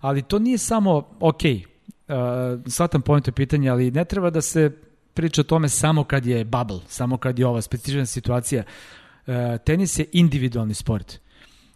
[0.00, 1.42] Ali to nije samo ok.
[1.44, 2.14] Uh,
[2.66, 4.70] shvatam point u pitanje, ali ne treba da se
[5.14, 8.62] priča o tome samo kad je bubble, samo kad je ova specifična situacija.
[9.26, 11.18] Uh, tenis je individualni sport.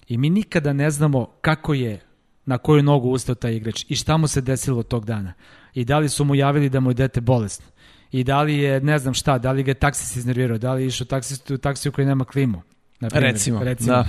[0.08, 2.00] I mi nikada ne znamo kako je
[2.46, 5.32] na koju nogu ustao taj igrač i šta mu se desilo tog dana.
[5.74, 7.66] I da li su mu javili da mu je dete bolesno.
[8.14, 10.82] I da li je, ne znam šta, da li ga je taksist iznervirao, da li
[10.82, 12.62] je išao taksist u taksiju koji nema klimu.
[13.00, 13.92] Na primjer, Recimo, recimo.
[13.92, 14.04] da.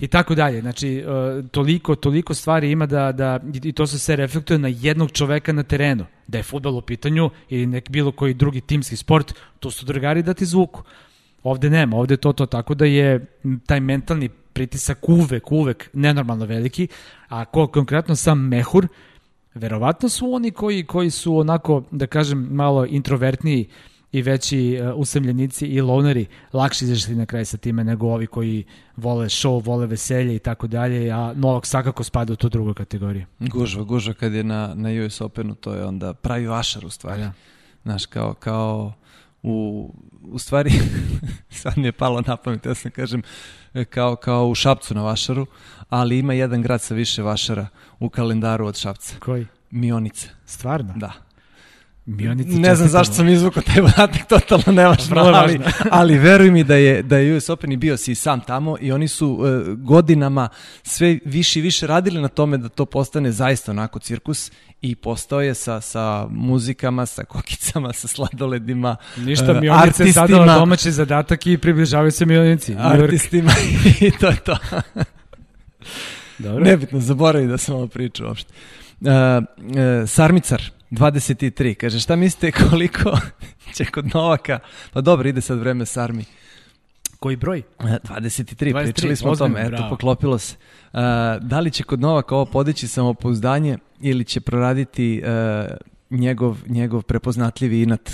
[0.00, 0.60] I tako dalje.
[0.60, 5.10] Znači, uh, toliko, toliko stvari ima da, da, i to se sve reflektuje na jednog
[5.10, 6.06] čoveka na terenu.
[6.26, 10.22] Da je futbol u pitanju ili nek bilo koji drugi timski sport, to su drugari
[10.22, 10.82] da ti zvuku.
[11.42, 13.26] Ovde nema, ovde je to to, tako da je
[13.66, 16.88] taj mentalni pritisak uvek, uvek nenormalno veliki,
[17.28, 18.88] a ko konkretno sam Mehur,
[19.54, 23.68] verovatno su oni koji, koji su onako, da kažem, malo introvertniji
[24.12, 28.64] i veći uh, usamljenici i loneri lakše izašli na kraj sa time nego ovi koji
[28.96, 33.26] vole show, vole veselje i tako dalje, a Novak svakako spada u tu drugu kategoriju.
[33.38, 37.22] Gužva, gužva kad je na, na US Openu, to je onda pravi vašar u stvari.
[37.22, 37.32] Da.
[37.82, 38.92] Znaš, kao, kao
[39.42, 39.90] u,
[40.22, 40.70] u stvari,
[41.62, 43.22] sad mi je palo na pamet, ja sam kažem,
[43.90, 45.46] kao, kao u Šapcu na Vašaru,
[45.94, 47.66] ali ima jedan grad sa više Vašara
[47.98, 49.14] u kalendaru od Šapca.
[49.18, 49.46] Koji?
[49.70, 50.92] Mionica, Stvarno?
[50.96, 51.12] da.
[52.06, 56.74] Mionici Ne znam zašto sam izvukao taj podatak, totalno nevažno, ali, ali veruj mi da
[56.74, 60.48] je, da je US Open i bio si sam tamo i oni su uh, godinama
[60.82, 65.40] sve više i više radili na tome da to postane zaista onako cirkus i postao
[65.40, 70.92] je sa, sa muzikama, sa kokicama, sa sladoledima, Ništa, e, Mionice je zadala artistima, domaći
[70.92, 72.74] zadatak i približavaju se Mionici.
[72.78, 73.52] Artistima
[74.00, 74.56] i to je to.
[76.38, 76.64] Dobro.
[76.64, 78.52] Nebitno, zaboravi da sam ovo pričao uopšte.
[79.00, 83.18] Uh, uh, Sarmicar, 23, kaže šta mislite koliko
[83.74, 84.58] će kod Novaka,
[84.92, 86.24] pa dobro ide sad vreme Sarmi,
[87.24, 87.62] Koji broj?
[87.78, 89.90] Uh, 23, 23, pričali smo o tome, eto bravo.
[89.90, 90.56] poklopilo se.
[90.92, 91.00] Uh,
[91.40, 95.76] da li će kod Novaka ovo podići samopouzdanje ili će proraditi uh,
[96.10, 98.10] njegov, njegov prepoznatljivi inat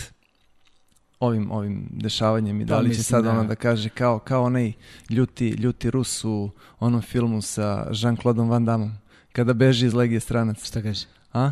[1.21, 4.18] ovim ovim dešavanjem i da Pa li će mislim sad da- ono da kaže kao
[4.18, 4.73] kao onaj
[5.11, 6.51] ljuti ljuti Rus u
[6.81, 8.91] onom filmu sa Jean-Claude Van Damme
[9.33, 10.66] kada beži iz legije stranac.
[10.66, 11.07] Šta kaže?
[11.33, 11.51] A?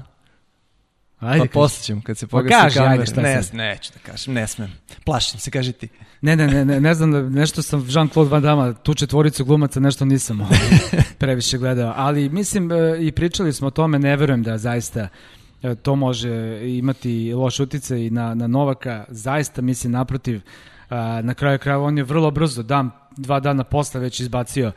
[1.18, 1.52] Ajde, pa kaži.
[1.52, 2.92] posle ćemo kad se Pa pogasi kaži, kamera.
[2.92, 3.54] ajde, šta ne, sad?
[3.54, 4.72] neću da kažem, ne smem.
[5.04, 5.88] Plašim se, kaži ti.
[6.20, 9.80] Ne, ne, ne, ne, ne znam da nešto sam Jean-Claude Van Damme, tu četvoricu glumaca
[9.80, 10.58] nešto nisam ovaj,
[11.18, 15.08] previše gledao, ali mislim e, i pričali smo o tome, ne verujem da zaista
[15.82, 20.40] to može imati loš utice i na, na Novaka, zaista mislim naprotiv,
[20.88, 24.72] a, na kraju krajeva on je vrlo brzo, dan, dva dana posle već izbacio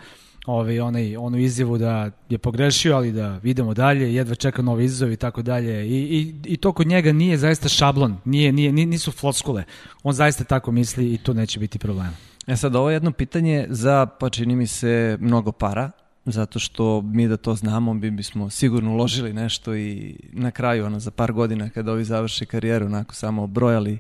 [0.46, 5.12] ovaj, onaj, onu izjavu da je pogrešio, ali da idemo dalje, jedva čeka novi izazov
[5.12, 5.88] i tako dalje.
[5.88, 9.64] I, i, I to kod njega nije zaista šablon, nije, nije, ni- nisu floskule.
[10.04, 12.14] On zaista tako misli i tu neće biti problema.
[12.48, 15.92] E sad, ovo je jedno pitanje za, pa čini mi se, mnogo para,
[16.26, 21.00] zato što mi da to znamo, bi bismo sigurno uložili nešto i na kraju, ono,
[21.00, 24.00] za par godina, kada ovi završe karijeru, onako samo brojali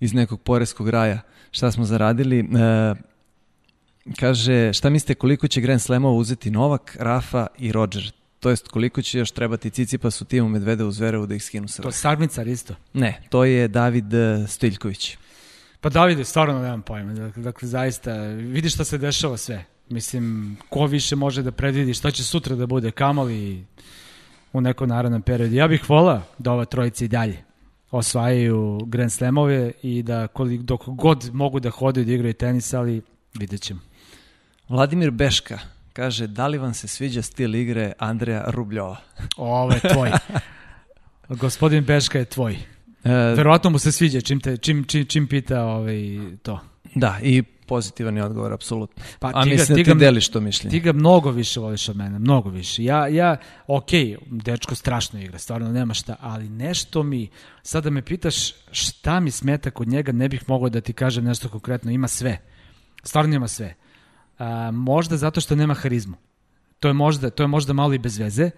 [0.00, 1.20] iz nekog poreskog raja
[1.50, 2.38] šta smo zaradili.
[2.38, 2.44] E,
[4.20, 8.12] kaže, šta mislite koliko će Grand Slamova uzeti Novak, Rafa i Roger?
[8.40, 11.68] To jest koliko će još trebati Cicipas u timu Medveda u Zverevu da ih skinu
[11.68, 11.92] sa To je?
[11.92, 12.74] Sarmicar isto.
[12.92, 15.16] Ne, to je David e, Stiljković.
[15.80, 17.12] Pa Davide, stvarno nemam pojma.
[17.12, 19.64] Dakle, dakle, zaista, vidi šta se dešava sve.
[19.88, 23.64] Mislim, ko više može da predvidi šta će sutra da bude kamali
[24.52, 25.54] u nekom narednom periodu.
[25.54, 27.44] Ja bih volao da ova trojica i dalje
[27.90, 32.74] osvajaju Grand Slamove i da kolik, dok god mogu da hode i da igraju tenis,
[32.74, 33.02] ali
[33.34, 33.80] vidjet ćemo.
[34.68, 35.58] Vladimir Beška
[35.92, 38.96] kaže, da li vam se sviđa stil igre Andreja Rubljova?
[39.36, 40.10] Ovo je tvoj.
[41.40, 42.52] Gospodin Beška je tvoj.
[43.04, 45.98] E, Verovatno mu se sviđa čim, te, čim, čim, čim pita ovaj,
[46.42, 46.60] to.
[46.94, 49.02] da, i pozitivan je odgovor, apsolutno.
[49.18, 50.70] Pa A mislim da ti deliš to mišljenje.
[50.70, 52.84] Ti ga mnogo više voliš od mene, mnogo više.
[52.84, 53.36] Ja, ja,
[53.66, 53.90] ok,
[54.26, 57.28] dečko strašno igra, stvarno nema šta, ali nešto mi,
[57.62, 61.48] sada me pitaš šta mi smeta kod njega, ne bih mogao da ti kažem nešto
[61.48, 62.38] konkretno, ima sve.
[63.02, 63.74] Stvarno ima sve.
[64.38, 66.16] A, možda zato što nema harizmu.
[66.80, 68.50] To je možda, to je možda malo i bez veze,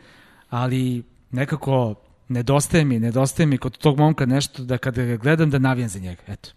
[0.51, 1.95] ali nekako
[2.29, 5.99] nedostaje mi, nedostaje mi kod tog momka nešto da kada ga gledam da navijem za
[5.99, 6.51] njega, eto.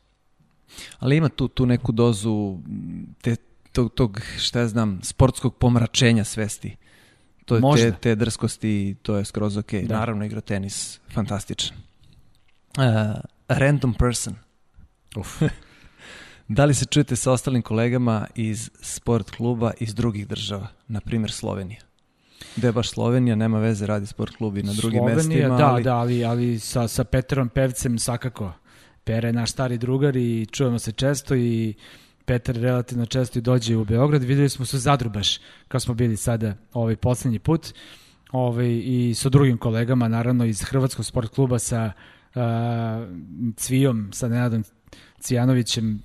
[1.00, 2.58] Ali ima tu, tu neku dozu
[3.22, 3.36] te,
[3.72, 6.76] tog, tog, šta ja znam, sportskog pomračenja svesti.
[7.46, 7.92] To je te, Možda.
[7.92, 9.74] te drskosti, to je skroz ok.
[9.74, 10.00] Da.
[10.00, 11.78] Naravno, igra tenis, fantastičan.
[12.78, 12.84] Uh,
[13.48, 14.36] random person.
[15.16, 15.42] Uf.
[16.50, 21.32] Da li se čujete sa ostalim kolegama iz sport kluba iz drugih država, na primjer
[21.32, 21.82] Slovenija?
[22.56, 25.58] Gde je baš Slovenija, nema veze, radi sport klub i na drugim Slovenija, mestima.
[25.58, 25.84] Da, ali...
[25.84, 28.52] da, ali, ali sa, sa Petrom Pevcem svakako.
[29.10, 31.74] Pere je naš stari drugar i čujemo se često i
[32.26, 34.24] Petar relativno često i dođe u Beograd.
[34.24, 37.74] Videli smo se u Zadru baš, kao smo bili sada ovaj poslednji put.
[38.32, 41.92] Ovaj, I sa drugim kolegama, naravno iz Hrvatskog sport kluba sa
[42.36, 42.42] uh,
[43.56, 44.64] Cvijom, sa Nenadom
[45.20, 46.04] Cijanovićem.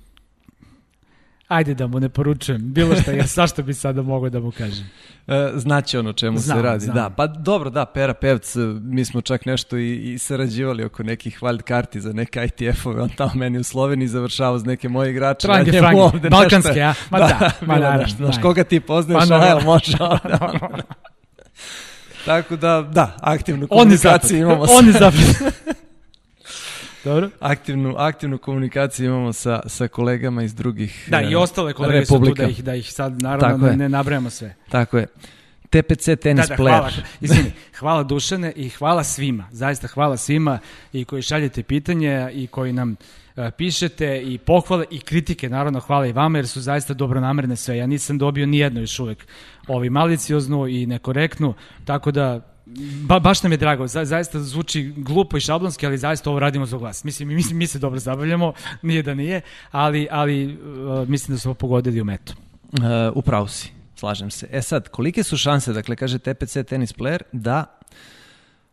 [1.47, 4.85] Ajde da mu ne poručujem bilo šta, jer svašta bi sada mogao da mu kažem.
[5.27, 6.79] E, znaće ono čemu Znam, se radi.
[6.79, 6.95] znam.
[6.95, 11.03] Da, pa dobro, da, Pera Pevc, e, mi smo čak nešto i, i sarađivali oko
[11.03, 15.11] nekih wild karti za neke ITF-ove, on tamo meni u Sloveniji završavao z neke moje
[15.11, 15.47] igrače.
[15.47, 16.93] Trange, a njemu frange, ovde balkanske, nešto- a?
[17.11, 18.17] Ma da, ma bilo naravno, nešto.
[18.17, 19.61] Znaš, koga ti poznaješ, Ma a naravno.
[19.61, 20.51] evo, može onda.
[22.25, 25.53] Tako da, da, aktivnu komunikaciju imamo On je zapad.
[27.05, 27.29] Dobro.
[27.39, 32.19] aktivnu, aktivnu komunikaciju imamo sa, sa kolegama iz drugih Da, i ostale kolege su tu
[32.19, 32.43] republika.
[32.43, 34.55] da ih, da ih sad naravno ne, ne nabrajamo sve.
[34.69, 35.07] Tako je.
[35.69, 36.79] TPC tenis da, da, player.
[36.79, 36.91] hvala,
[37.21, 40.59] izvini, hvala Dušane i hvala svima, zaista hvala svima
[40.93, 42.95] i koji šaljete pitanje i koji nam
[43.35, 47.77] e, pišete i pohvale i kritike, naravno hvala i vama jer su zaista dobronamerne sve.
[47.77, 49.27] Ja nisam dobio ni jedno još uvek
[49.67, 51.53] ovi malicioznu i nekorektnu,
[51.85, 52.54] tako da
[53.07, 56.65] ba, baš nam je drago, za, zaista zvuči glupo i šablonski, ali zaista ovo radimo
[56.65, 57.03] za glas.
[57.03, 59.41] Mislim, mi, mi se dobro zabavljamo, nije da nije,
[59.71, 60.55] ali, ali e,
[61.07, 62.33] mislim da smo pogodili u metu.
[62.71, 62.81] Uh,
[63.15, 64.47] upravo si, slažem se.
[64.51, 67.79] E sad, kolike su šanse, dakle, kaže TPC tenis player, da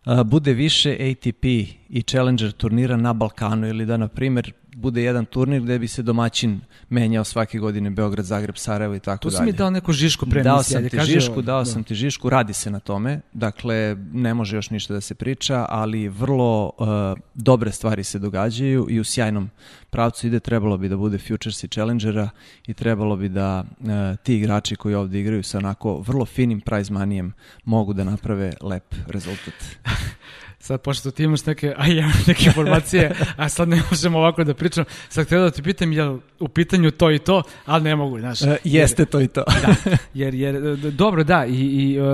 [0.07, 1.45] uh, bude više ATP
[1.88, 6.03] i Challenger turnira na Balkanu ili da, na primjer, bude jedan turnir gde bi se
[6.03, 9.39] domaćin menjao svake godine Beograd, Zagreb, Sarajevo i tako Tu dalje.
[9.39, 11.43] si mi dao neku žišku pre Dao sam ti žišku, ovo.
[11.43, 11.64] dao Da.
[11.64, 15.66] sam ti žišku, radi se na tome, dakle ne može još ništa da se priča,
[15.68, 16.87] ali vrlo uh,
[17.35, 19.51] dobre stvari se događaju i u sjajnom
[19.91, 22.29] pravcu ide, trebalo bi da bude Futures i Challengera
[22.66, 23.87] i trebalo bi da uh,
[24.23, 27.33] ti igrači koji ovde igraju sa onako vrlo finim prize manijem
[27.64, 29.55] mogu da naprave lep rezultat.
[30.63, 34.45] Sad, pošto ti imaš neke, a ja imam neke informacije, a sad ne možemo ovako
[34.45, 37.97] da pričam, sad htio da ti pitam, je u pitanju to i to, ali ne
[37.97, 38.43] mogu, znaš.
[38.43, 39.45] Uh, jeste to i to.
[40.15, 42.07] Jer, jer, jer, dobro, da, i, i uh,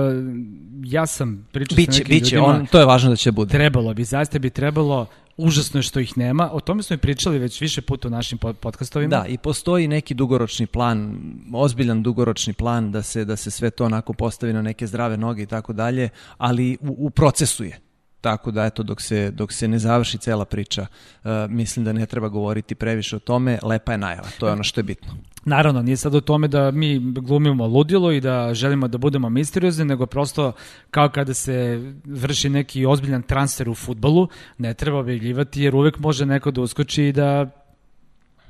[0.83, 3.51] ja sam pričao sa biće, nekim biće, ljudima, on, to je važno da će bude.
[3.51, 5.05] trebalo bi, zaista bi trebalo
[5.37, 6.49] užasno je što ih nema.
[6.51, 9.09] O tome smo i pričali već više puta u našim podcastovima.
[9.09, 11.19] Da, i postoji neki dugoročni plan,
[11.53, 15.43] ozbiljan dugoročni plan da se da se sve to onako postavi na neke zdrave noge
[15.43, 17.88] i tako dalje, ali u, u procesu je.
[18.21, 22.05] Tako da eto dok se dok se ne završi cela priča, uh, mislim da ne
[22.05, 24.27] treba govoriti previše o tome, lepa je najava.
[24.39, 25.15] To je ono što je bitno.
[25.45, 29.85] Naravno, nije sad o tome da mi glumimo ludilo i da želimo da budemo misteriozni,
[29.85, 30.51] nego prosto
[30.91, 36.25] kao kada se vrši neki ozbiljan transfer u futbolu, ne treba objavljivati jer uvek može
[36.25, 37.49] neko da uskoči i da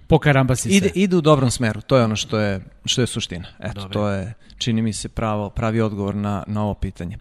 [0.08, 0.76] pokarambasi se.
[0.76, 3.48] Ide, ide u dobrom smeru, to je ono što je, što je suština.
[3.60, 3.94] Eto, Dobre.
[3.94, 7.18] to je, čini mi se, pravo, pravi odgovor na, na ovo pitanje.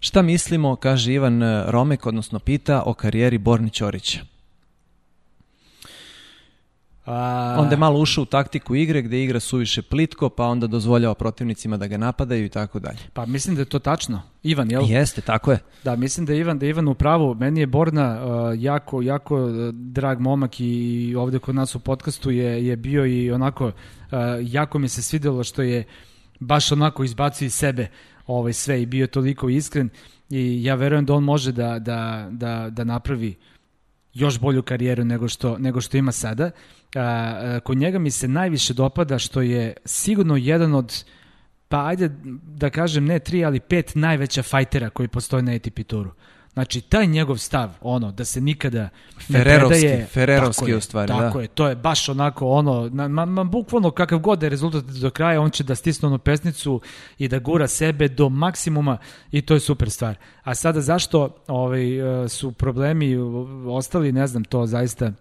[0.00, 4.20] Šta mislimo, kaže Ivan Romek, odnosno pita o karijeri Borni Ćorića?
[7.08, 7.56] A...
[7.58, 11.76] Onda je malo ušao u taktiku igre gde igra suviše plitko, pa onda dozvoljava protivnicima
[11.76, 12.98] da ga napadaju i tako dalje.
[13.12, 14.22] Pa mislim da je to tačno.
[14.42, 14.84] Ivan, jel?
[14.88, 15.58] Jeste, tako je.
[15.84, 17.34] Da, mislim da je Ivan, da je Ivan u pravu.
[17.34, 22.30] Meni je Borna uh, jako, jako uh, drag momak i ovde kod nas u podcastu
[22.30, 23.72] je, je bio i onako, uh,
[24.40, 25.84] jako mi se svidelo što je
[26.40, 27.88] baš onako izbacio iz sebe
[28.28, 29.88] ovaj, sve i bio toliko iskren
[30.30, 33.34] i ja verujem da on može da, da, da, da napravi
[34.14, 36.44] još bolju karijeru nego što, nego što ima sada.
[36.44, 41.04] A, a, kod njega mi se najviše dopada što je sigurno jedan od
[41.68, 42.10] pa ajde
[42.42, 46.10] da kažem ne tri, ali pet najveća fajtera koji postoje na ATP turu.
[46.58, 48.88] Znači, taj njegov stav, ono, da se nikada
[49.28, 50.06] ne predaje...
[50.06, 51.26] Fererovski u stvari, tako da.
[51.26, 54.84] Tako je, to je baš onako, ono, na, ma, ma, bukvalno kakav god je rezultat
[54.84, 56.80] do kraja, on će da stisne onu pesnicu
[57.18, 58.98] i da gura sebe do maksimuma
[59.32, 60.16] i to je super stvar.
[60.42, 61.84] A sada zašto ovaj,
[62.28, 63.16] su problemi
[63.66, 65.12] ostali, ne znam, to zaista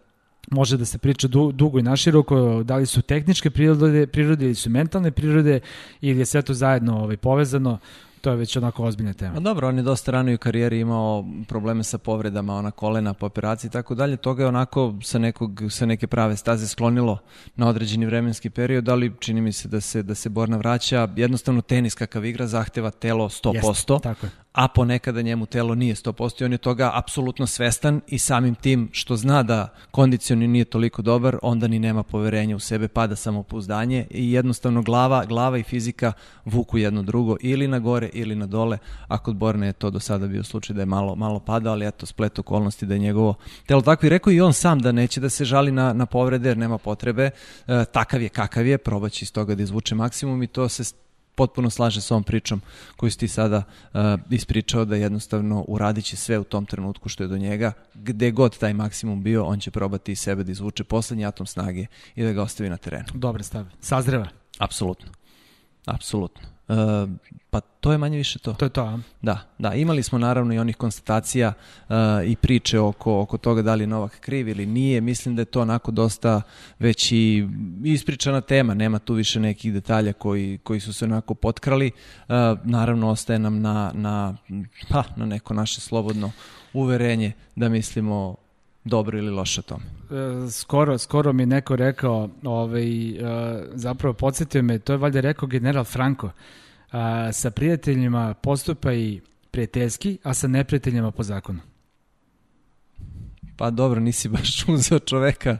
[0.52, 4.70] može da se priča dugo i naširoko, da li su tehničke prirode, prirode ili su
[4.70, 5.60] mentalne prirode
[6.02, 7.78] ili je sve to zajedno ovaj, povezano
[8.22, 9.38] to je već onako ozbiljna tema.
[9.38, 13.26] A dobro, on je dosta rano u karijeri imao probleme sa povredama, ona kolena po
[13.26, 14.18] operaciji i tako dalje.
[14.18, 17.18] Toga je onako sa, nekog, sa neke prave staze sklonilo
[17.56, 21.08] na određeni vremenski period, ali čini mi se da se, da se Borna vraća.
[21.16, 25.96] Jednostavno tenis kakav igra zahteva telo 100%, Jest, tako je a ponekada njemu telo nije
[25.96, 30.66] 100% i on je toga apsolutno svestan i samim tim što zna da kondicioni nije
[30.66, 35.64] toliko dobar, onda ni nema poverenja u sebe, pada samopouzdanje i jednostavno glava, glava i
[35.64, 36.14] fizika
[36.46, 38.78] vuku jedno drugo ili na gore ili na dole,
[39.08, 41.88] a kod Borne je to do sada bio slučaj da je malo, malo padao, ali
[41.88, 43.36] eto splet okolnosti da je njegovo
[43.66, 46.50] telo tako i rekao i on sam da neće da se žali na, na povrede
[46.50, 47.30] jer nema potrebe,
[47.68, 51.07] e, takav je kakav je, probaći iz toga da izvuče maksimum i to se
[51.38, 52.62] potpuno slaže sa ovom pričom
[52.96, 53.64] koju si ti sada
[53.94, 58.58] uh, ispričao da jednostavno uradiće sve u tom trenutku što je do njega, gde god
[58.58, 61.86] taj maksimum bio, on će probati i sebe da izvuče poslednji atom snage
[62.16, 63.06] i da ga ostavi na terenu.
[63.14, 63.66] Dobre stav.
[63.80, 64.28] Sazreva.
[64.58, 65.12] Apsolutno.
[65.86, 66.57] Apsolutno.
[66.68, 67.10] Uh,
[67.50, 68.54] pa to je manje više to.
[68.54, 69.00] To je to, a?
[69.22, 69.74] Da, da.
[69.74, 71.54] Imali smo naravno i onih konstatacija
[71.90, 71.96] uh,
[72.26, 75.02] i priče oko, oko toga da li je Novak kriv ili nije.
[75.02, 76.42] Mislim da je to onako dosta
[76.80, 77.48] već i
[77.84, 78.74] ispričana tema.
[78.74, 81.92] Nema tu više nekih detalja koji, koji su se onako potkrali.
[82.28, 84.36] Uh, naravno, ostaje nam na, na,
[84.90, 86.32] pa, na neko naše slobodno
[86.74, 88.36] uverenje da mislimo
[88.88, 89.84] dobro ili loše tome?
[90.52, 93.18] Skoro, skoro mi neko rekao, ovaj, e,
[93.74, 96.30] zapravo podsjetio me, to je valjda rekao general Franco,
[97.32, 99.22] sa prijateljima postupa i
[99.52, 101.60] prijateljski, a sa neprijateljima po zakonu.
[103.58, 105.58] Pa dobro, nisi baš uzeo čoveka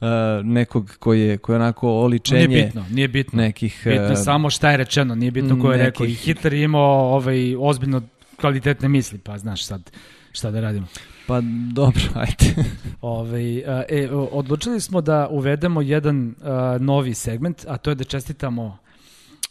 [0.00, 0.08] uh,
[0.44, 3.42] nekog koji je, koji je onako oličenje nije bitno, nije bitno.
[3.42, 3.82] nekih...
[3.86, 5.86] Uh, bitno samo šta je rečeno, nije bitno ko je nekih...
[5.86, 6.06] rekao.
[6.06, 8.02] I Hitler je imao ovaj, ozbiljno
[8.36, 9.90] kvalitetne misli, pa znaš sad
[10.38, 10.86] šta da radimo.
[11.26, 11.40] Pa
[11.72, 12.64] dobro, ajde.
[13.00, 18.78] Ove, e, odlučili smo da uvedemo jedan a, novi segment, a to je da čestitamo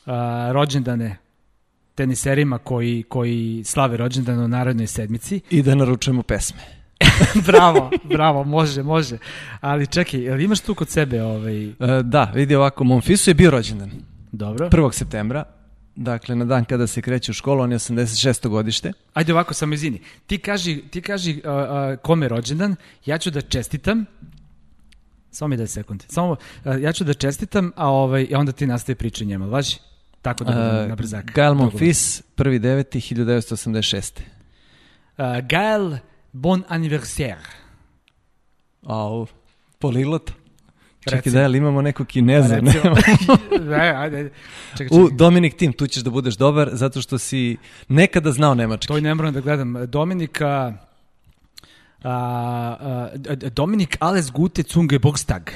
[0.06, 1.18] a, rođendane
[1.96, 5.42] teniserima koji, koji slave rođendan u Narodnoj sedmici.
[5.50, 6.60] I da naručujemo pesme.
[7.48, 9.18] bravo, bravo, može, može.
[9.62, 11.66] Ali čekaj, jel imaš tu kod sebe ovaj...
[11.66, 11.74] E,
[12.04, 13.92] da, vidi ovako, Monfisu je bio rođendan.
[14.32, 14.70] Dobro.
[14.70, 14.92] 1.
[14.92, 15.44] septembra,
[15.98, 18.48] Dakle, na dan kada se kreće u školu, on je 86.
[18.48, 18.94] godište.
[19.14, 20.02] Ajde ovako, samo izvini.
[20.28, 22.76] Ti kaži, ti kaži uh, uh, kome rođendan,
[23.06, 24.06] ja ću da čestitam,
[25.32, 26.38] samo mi da sekund, samo, uh,
[26.82, 29.78] ja ću da čestitam, a ovaj, onda ti nastaje priča njema, važi?
[30.22, 31.32] Tako da budem uh, na brzak.
[31.34, 34.22] Gael Monfils, 1.9.1986.
[35.18, 35.98] Uh, Gael,
[36.32, 37.42] bon anniversaire.
[38.84, 39.28] Au,
[39.80, 40.32] poliglot.
[41.10, 42.62] Čekaj, da, ali imamo neko kineza?
[43.70, 44.30] Ne, ajde, ajde.
[44.72, 45.00] Čekaj, čekaj.
[45.00, 48.88] U, Dominik Tim, tu ćeš da budeš dobar, zato što si nekada znao nemački.
[48.88, 49.76] To i ne moram da gledam.
[49.88, 50.74] Dominika...
[52.04, 55.50] A, a, Dominik Alles Gute Zunge Bogstag.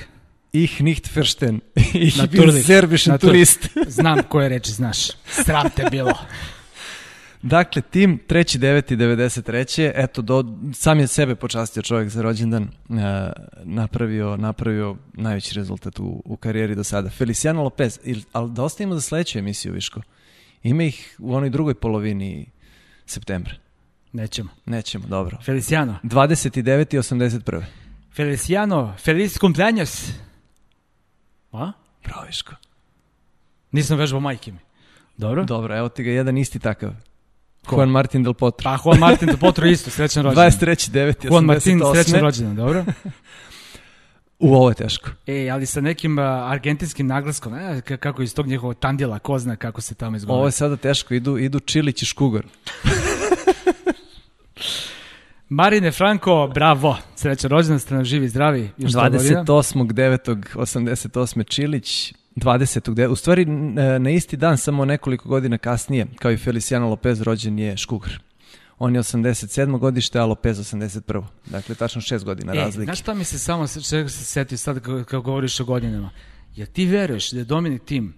[0.54, 1.62] Ich nicht verstehen.
[1.93, 3.70] Ich bin serbischen turist.
[3.88, 4.97] Znam koje reči znaš.
[5.26, 6.14] Sram te bilo.
[7.44, 9.92] Dakle, tim 3.9.93.
[9.96, 12.98] Eto, do, sam je sebe počastio čovjek za rođendan, uh,
[13.64, 17.10] napravio, napravio najveći rezultat u, u karijeri do sada.
[17.10, 20.02] Feliciano Lopez, il, ali da ostavimo za sledeću emisiju, Viško.
[20.64, 22.46] Ima ih u onoj drugoj polovini
[23.06, 23.54] septembra.
[24.14, 24.50] Nećemo.
[24.66, 25.38] Nećemo, dobro.
[25.46, 26.00] Feliciano.
[26.04, 26.96] 29.
[26.96, 27.64] i 81.
[28.16, 30.12] Feliciano, feliz cumpleaños.
[31.52, 31.72] A?
[32.04, 32.56] Bravo, Viško.
[33.72, 34.60] Nisam vežbao majke mi.
[35.18, 35.44] Dobro.
[35.44, 36.92] Dobro, evo ti ga jedan isti takav.
[37.66, 37.76] Ko?
[37.76, 38.64] Juan Martin del Potro.
[38.64, 40.51] Pa Juan Martin del Potro isto, srećan rođendan.
[40.51, 41.32] 23.9.88.
[41.32, 42.86] Juan Martin, srećan rođendan, dobro.
[44.41, 45.09] U, ovo je teško.
[45.28, 49.55] E, ali sa nekim uh, argentinskim naglaskom, e, kako iz tog njegovog tandila, ko zna
[49.55, 50.38] kako se tamo izgovara.
[50.38, 52.45] Ovo je sada teško, idu, idu Čilić i Škugor.
[55.49, 58.70] Marine Franko, bravo, srećan rođendan, ste nam živi, zdravi.
[58.78, 61.47] Još 28.9.88.
[61.47, 63.08] Čilić, 20.
[63.08, 63.46] U stvari,
[64.00, 68.20] na isti dan, samo nekoliko godina kasnije, kao i Feliciano Lopez, rođen je Škugar.
[68.80, 69.80] On je 87.
[69.80, 71.24] godište, a Lopez 81.
[71.46, 72.86] Dakle, tačno 6 godina e, razlike.
[72.86, 76.10] Znaš šta mi se samo čega se setio sad kao govoriš o godinama?
[76.56, 78.14] Jel ti veruješ da je Dominic Tim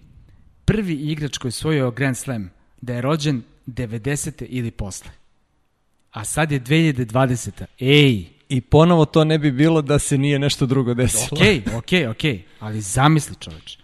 [0.64, 2.50] prvi igrač koji je svojio Grand Slam,
[2.80, 4.46] da je rođen 90.
[4.48, 5.10] ili posle?
[6.10, 7.64] A sad je 2020.
[7.80, 8.24] Ej!
[8.48, 11.28] I ponovo to ne bi bilo da se nije nešto drugo desilo.
[11.32, 12.32] Okej, okay, okej, okay, okej.
[12.32, 12.42] Okay.
[12.60, 13.78] Ali zamisli čoveč.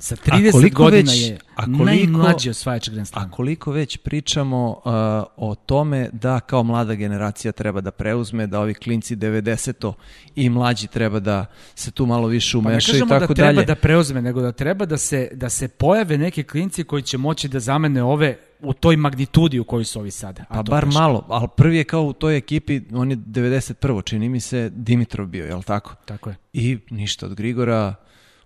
[0.00, 3.26] Sa 30 godina već, je a koliko, najmlađi osvajač Grand Slama.
[3.26, 4.92] A koliko već pričamo uh,
[5.36, 9.92] o tome da kao mlada generacija treba da preuzme, da ovi klinci 90
[10.36, 13.66] i mlađi treba da se tu malo više umešaju pa i tako da treba dalje.
[13.66, 17.48] da preuzme, nego da treba da se, da se pojave neki klinci koji će moći
[17.48, 20.44] da zamene ove u toj magnitudi u kojoj su ovi sada.
[20.48, 21.00] A pa bar teško.
[21.00, 24.04] malo, ali prvi je kao u toj ekipi, on je 91.
[24.04, 25.94] čini mi se Dimitrov bio, je li tako?
[26.04, 26.36] Tako je.
[26.52, 27.94] I ništa od Grigora,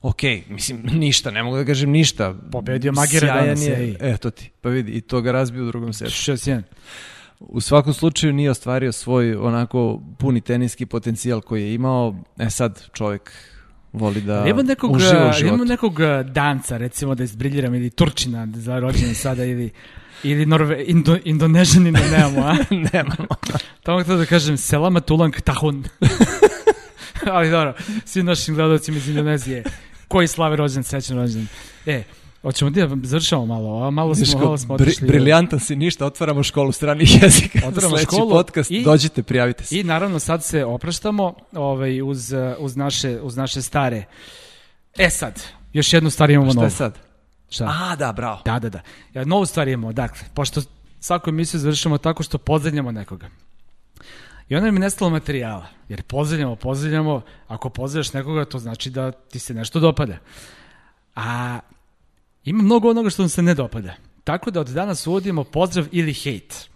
[0.05, 2.35] ok, mislim, ništa, ne mogu da kažem ništa.
[2.53, 6.11] Pobedio Magira danas, je, eto ti, pa vidi, i to ga razbio u drugom setu.
[6.11, 6.63] 6-1.
[7.41, 12.83] U svakom slučaju nije ostvario svoj onako puni teniski potencijal koji je imao, e sad
[12.93, 13.33] čovjek
[13.93, 15.55] voli da nekog, uživa u životu.
[15.55, 19.71] Ima nekog danca, recimo da izbriljiram, ili Turčina za rođenje sada, ili
[20.23, 22.57] ili Norve, Indo, Indonežanina nemamo, a?
[22.93, 23.29] nemamo.
[23.83, 25.85] Tamo htio da kažem, Selama Tulang Tahun.
[27.35, 27.75] Ali dobro,
[28.05, 29.65] svim našim gledalcima iz Indonezije,
[30.15, 31.47] koji slave rođen, srećan rođen.
[31.87, 32.03] E,
[32.43, 35.09] Hoćemo da završamo malo, a malo smo, malo smo otišli.
[35.09, 37.59] Briljantan si, ništa, otvaramo školu stranih jezika.
[37.69, 38.31] Otvaramo školu.
[38.31, 39.79] podcast, i, dođite, prijavite se.
[39.79, 44.05] I naravno sad se opraštamo ovaj, uz, uz, naše, uz naše stare.
[44.99, 45.43] E sad,
[45.73, 46.57] još jednu stvar imamo novu.
[46.57, 46.99] Šta je sad?
[47.51, 47.65] Šta?
[47.65, 48.43] A, da, bravo.
[48.45, 48.81] Da, da, da.
[49.15, 50.63] Ja, novu stvar imamo, dakle, pošto
[51.01, 53.29] svaku emisiju završamo tako što pozdravljamo nekoga.
[54.49, 59.39] I onda mi nestalo materijala, jer pozdravljamo, pozdravljamo, ako pozdravljaš nekoga, to znači da ti
[59.39, 60.19] se nešto dopada.
[61.17, 61.59] A
[62.45, 63.95] ima mnogo onoga što nam se ne dopada.
[64.25, 66.69] Tako da od danas uvodimo pozdrav ili hejt.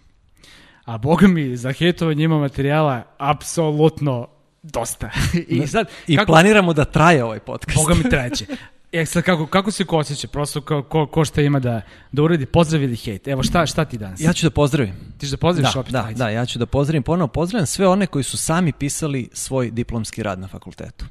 [0.85, 4.27] A boga mi, za hejtovanje ima materijala apsolutno
[4.63, 5.09] dosta.
[5.47, 7.77] I, sad, I kako, planiramo da traje ovaj podcast.
[7.77, 8.45] Boga mi trajeće.
[8.91, 10.27] E sad kako, kako se ko osjeća?
[10.27, 11.81] Prosto ko, ko, ko šta ima da,
[12.11, 13.27] da uredi pozdrav ili hejt?
[13.27, 14.21] Evo šta, šta ti danas?
[14.21, 14.93] Ja ću da pozdravim.
[15.17, 15.91] Ti ćeš da pozdraviš da, opet?
[15.91, 17.27] Da, da, ja ću da pozdravim ponovo.
[17.27, 21.05] Pozdravim sve one koji su sami pisali svoj diplomski rad na fakultetu.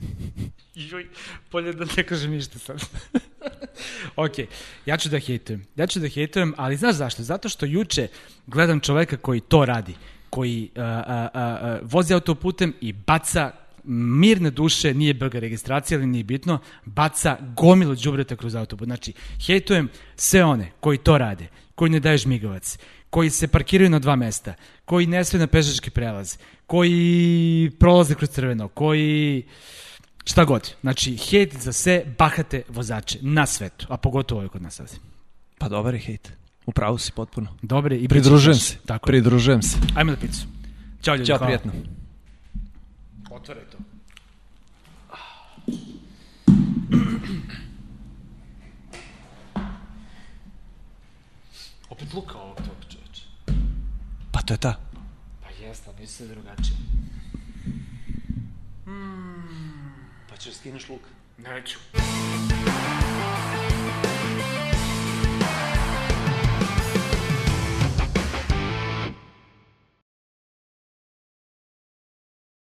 [0.74, 1.06] Joj,
[1.52, 2.80] bolje da ne kažem ništa sad.
[4.16, 4.32] ok,
[4.86, 5.64] ja ću da hejtujem.
[5.76, 7.22] Ja ću da hejtujem, ali znaš zašto?
[7.22, 8.08] Zato što juče
[8.46, 9.94] gledam čoveka koji to radi,
[10.34, 11.30] koji uh, uh,
[11.82, 13.52] uh, vozi autoputem i baca
[13.84, 18.86] mirne duše, nije brga registracija, ali nije bitno, baca gomilu đubreta kroz autobus.
[18.86, 19.12] Znači,
[19.46, 22.78] hejtujem sve one koji to rade, koji ne daju žmigavac,
[23.10, 24.54] koji se parkiraju na dva mesta,
[24.84, 26.36] koji ne sve na pešački prelaz,
[26.66, 29.46] koji prolaze kroz crveno, koji
[30.24, 30.74] šta god.
[30.80, 34.98] Znači, hejt za sve bahate vozače na svetu, a pogotovo ovaj kod nas sad.
[35.58, 36.43] Pa dobar je hejt.
[36.66, 37.48] Upravo si potpuno.
[37.62, 38.76] Dobre i pridružujem se.
[38.86, 39.06] Tako.
[39.06, 39.76] Pridružujem se.
[39.96, 40.46] Ajmo na picu.
[41.02, 41.26] Ćao ljudi.
[41.26, 41.72] Ćao, prijetno.
[43.30, 43.78] Otvaraj to.
[51.90, 53.22] Opet luka ovog tog čoveče.
[54.32, 54.80] Pa to je ta.
[55.42, 56.76] Pa jeste, ali misli drugačije.
[58.86, 59.94] Mm.
[60.30, 61.00] Pa ćeš da skineš luk?
[61.38, 61.78] Neću.